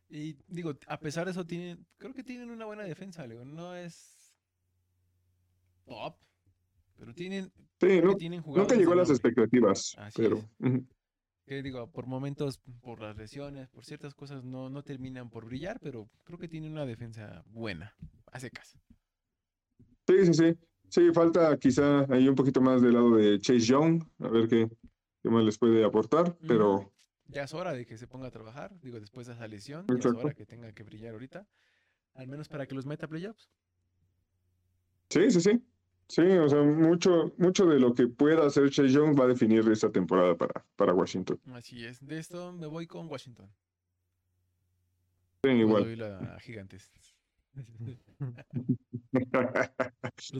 [0.08, 3.74] Y digo, a pesar de eso, tienen, creo que tienen una buena defensa, digo, no
[3.76, 4.32] es
[5.84, 6.16] top,
[6.96, 10.82] pero tienen, Sí, no- tienen nunca llegó a las expectativas, Así pero es.
[11.46, 15.80] Que digo, por momentos, por las lesiones, por ciertas cosas, no, no terminan por brillar,
[15.80, 17.94] pero creo que tienen una defensa buena,
[18.32, 18.78] a secas.
[20.10, 20.58] Sí, sí, sí.
[20.88, 24.68] Sí, falta quizá ahí un poquito más del lado de Chase Young, a ver qué,
[25.22, 26.92] qué más les puede aportar, pero
[27.28, 30.04] Ya es hora de que se ponga a trabajar, digo, después de esa lesión, ya
[30.04, 31.46] es hora que tenga que brillar ahorita,
[32.14, 33.50] al menos para que los meta playoffs.
[35.10, 35.62] sí, sí, sí.
[36.08, 39.68] Sí, o sea, mucho, mucho de lo que pueda hacer Chase Young va a definir
[39.70, 41.40] esta temporada para, para Washington.
[41.52, 43.54] Así es, de esto me voy con Washington.
[45.42, 45.84] Sí, igual.
[45.84, 46.90] doy la Gigantes.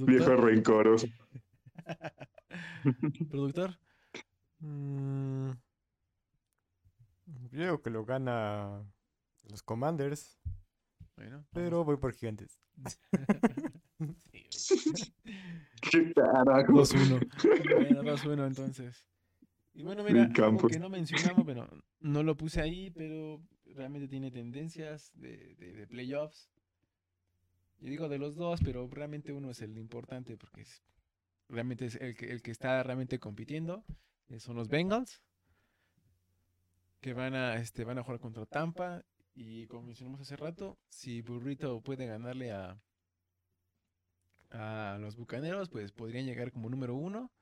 [0.07, 1.07] Viejo rencoroso.
[3.31, 3.79] productor,
[4.63, 5.53] Mm,
[7.51, 8.85] Creo que lo gana
[9.49, 10.39] los Commanders,
[11.17, 12.61] bueno, pero voy por Gigantes.
[15.91, 16.73] ¿Qué carajo?
[16.75, 17.21] 2-1.
[17.75, 19.07] Bueno, 2-1 entonces.
[19.73, 21.67] Y bueno, mira, algo que no mencionamos, bueno,
[22.01, 26.51] no lo puse ahí, pero realmente tiene tendencias de, de- de playoffs.
[27.81, 30.83] Yo digo de los dos, pero realmente uno es el importante porque es,
[31.49, 33.85] realmente es el que, el que está realmente compitiendo.
[34.28, 35.22] eh, son los Bengals,
[37.01, 39.03] que van a, este, van a jugar contra Tampa.
[39.35, 42.78] Y como mencionamos hace rato, si Burrito puede ganarle a,
[44.51, 47.33] a los Bucaneros, pues podrían llegar como número uno.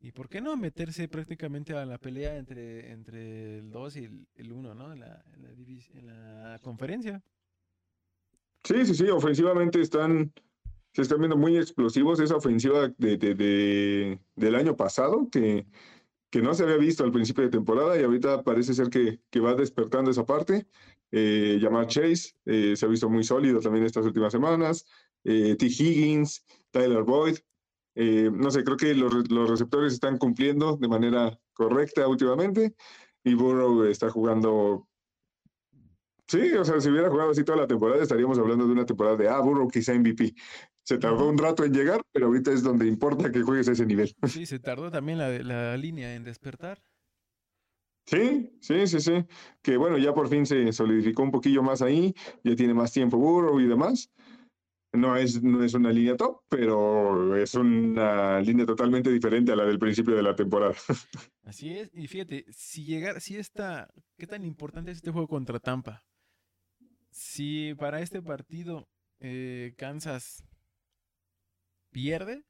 [0.00, 4.26] Y por qué no meterse prácticamente a la pelea entre, entre el 2 y el,
[4.34, 4.92] el 1, ¿no?
[4.92, 7.22] En la, en la en la conferencia.
[8.64, 10.32] Sí, sí, sí, ofensivamente están,
[10.92, 12.20] se están viendo muy explosivos.
[12.20, 15.66] Esa ofensiva de, de- de- del año pasado que,
[16.30, 19.40] que no se había visto al principio de temporada y ahorita parece ser que, que
[19.40, 20.66] va despertando esa parte.
[21.10, 24.86] Eh, Chase eh, se ha visto muy sólido también estas últimas semanas.
[25.24, 25.66] Eh, T.
[25.66, 27.36] Higgins, Tyler Boyd.
[27.94, 32.74] eh, no sé, creo que los, los receptores están cumpliendo de manera correcta últimamente
[33.24, 34.88] y Burrow está jugando
[36.32, 39.18] Sí, o sea, si hubiera jugado así toda la temporada, estaríamos hablando de una temporada
[39.18, 40.32] de, ah, Burrow quizá MVP.
[40.82, 43.84] Se tardó un rato en llegar, pero ahorita es donde importa que juegues a ese
[43.84, 44.14] nivel.
[44.26, 46.82] Sí, se tardó también la, la línea en despertar.
[48.06, 49.26] Sí, sí, sí, sí.
[49.60, 53.18] Que bueno, ya por fin se solidificó un poquillo más ahí, ya tiene más tiempo
[53.18, 54.10] Burrow y demás.
[54.94, 59.66] No es, no es una línea top, pero es una línea totalmente diferente a la
[59.66, 60.76] del principio de la temporada.
[61.44, 61.90] Así es.
[61.92, 66.02] Y fíjate, si llegar, si está, ¿qué tan importante es este juego contra Tampa?
[67.12, 68.88] Si para este partido
[69.20, 70.42] eh, Kansas
[71.90, 72.42] pierde,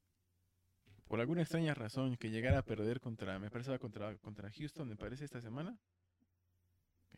[1.08, 4.96] por alguna extraña razón, que llegara a perder contra, me parece contra, contra Houston, me
[4.96, 5.76] parece esta semana.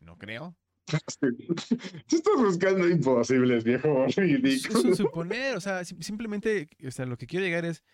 [0.00, 0.56] No creo.
[1.20, 4.80] Tú estás buscando imposibles, viejo ridículo.
[4.90, 7.84] un suponer, o sea, sim- simplemente, o sea, lo que quiero llegar es,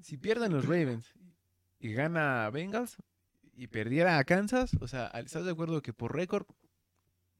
[0.00, 1.12] si pierden los Ravens
[1.78, 2.96] y gana Bengals
[3.54, 6.46] y perdiera a Kansas, o sea, ¿estás de acuerdo que por récord,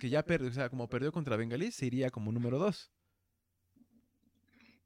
[0.03, 2.91] que ya perdió, o sea, como perdió contra Bengalis, se iría como número 2?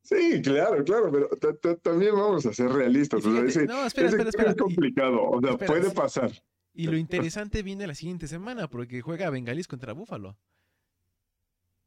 [0.03, 3.25] Sí, claro, claro, pero ta- ta- también vamos a ser realistas.
[3.25, 4.51] o sea, ese- no, espera, ese espera, espera.
[4.51, 6.31] es complicado, o sea, espera, puede pasar.
[6.75, 10.37] y lo interesante viene la siguiente semana, porque juega Bengalis contra Búfalo.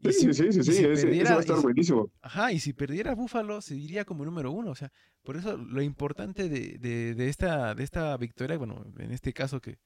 [0.02, 2.12] Sí, sí, sí, sí, sí, si ese, ese perdiera- va a estar si- buenísimo.
[2.24, 4.72] Ajá, y si perdiera Búfalo, se iría como número uno.
[4.72, 4.92] O sea,
[5.24, 9.62] por eso lo importante de, de- de esta, de esta victoria, bueno, en este caso
[9.62, 9.78] que,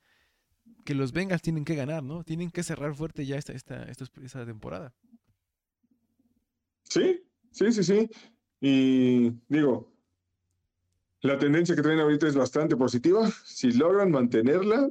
[0.84, 2.24] que los Bengals tienen que ganar, ¿no?
[2.24, 4.94] Tienen que cerrar fuerte ya esta, esta, esta temporada.
[6.84, 8.10] Sí, sí, sí, sí.
[8.62, 9.92] Y digo,
[11.22, 13.30] la tendencia que traen ahorita es bastante positiva.
[13.46, 14.90] Si logran mantenerla,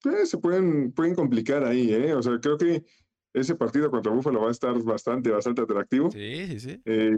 [0.00, 2.14] pues, se pueden, pueden complicar ahí, ¿eh?
[2.14, 2.84] O sea, creo que
[3.32, 6.10] ese partido contra Búfalo va a estar bastante, bastante atractivo.
[6.10, 6.82] Sí, sí, sí.
[6.84, 7.16] Eh,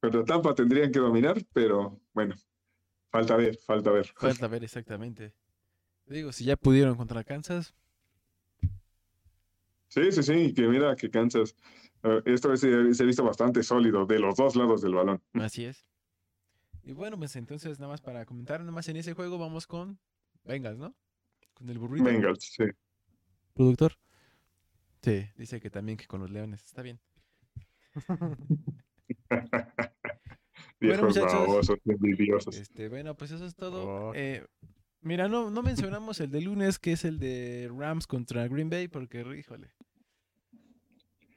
[0.00, 2.34] contra Tampa tendrían que dominar, pero bueno,
[3.10, 4.12] falta ver, falta ver.
[4.16, 5.32] Falta ver exactamente.
[6.08, 7.74] Digo, si ya pudieron contra Kansas,
[9.88, 11.56] Sí, sí, sí, que mira que Kansas,
[12.02, 15.22] eh, esta vez se, se ha visto bastante sólido de los dos lados del balón.
[15.32, 15.88] así es.
[16.82, 19.98] Y bueno, pues entonces nada más para comentar, nada más en ese juego vamos con
[20.44, 20.94] Bengals, ¿no?
[21.54, 22.04] Con el burrito.
[22.04, 22.64] Bengals, sí.
[23.54, 23.94] Productor.
[25.02, 26.62] Sí, dice que también que con los Leones.
[26.64, 27.00] Está bien.
[30.80, 31.32] Viejos muchachos.
[31.32, 32.56] babosos, envidiosos.
[32.56, 34.10] Este, bueno, pues eso es todo.
[34.10, 34.12] Oh.
[34.14, 34.46] Eh,
[35.00, 38.88] mira, no, no mencionamos el de lunes, que es el de Rams contra Green Bay,
[38.88, 39.70] porque, híjole.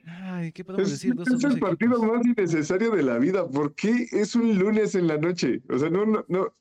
[0.05, 2.17] Ay, ¿qué podemos Es, decir de es dos el partido equipos?
[2.17, 3.47] más innecesario de la vida.
[3.47, 5.61] ¿Por qué es un lunes en la noche?
[5.69, 6.53] O sea, no, no, no,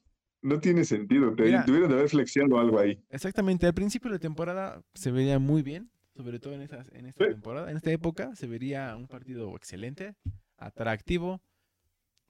[0.43, 1.35] no tiene sentido.
[1.35, 1.65] Te, Mira.
[1.65, 3.03] tuvieron de haber flexiado algo ahí.
[3.09, 7.07] Exactamente, al principio de la temporada se veía muy bien, sobre todo en, esas, en
[7.07, 10.17] esta temporada, en esta época se vería un partido excelente,
[10.59, 11.41] atractivo,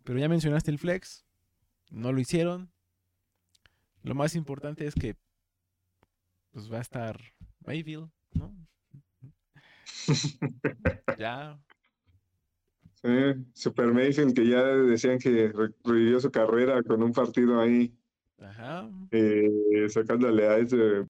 [0.05, 1.25] pero ya mencionaste el flex,
[1.91, 2.71] no lo hicieron.
[4.03, 5.15] Lo más importante es que
[6.53, 7.21] pues va a estar
[7.67, 8.55] Mayfield, ¿no?
[11.19, 11.59] ya,
[13.03, 13.09] Sí,
[13.55, 17.97] Super Mayfield, que ya decían que re- revivió su carrera con un partido ahí,
[18.39, 18.91] ajá.
[19.11, 21.07] eh, sacándole a ese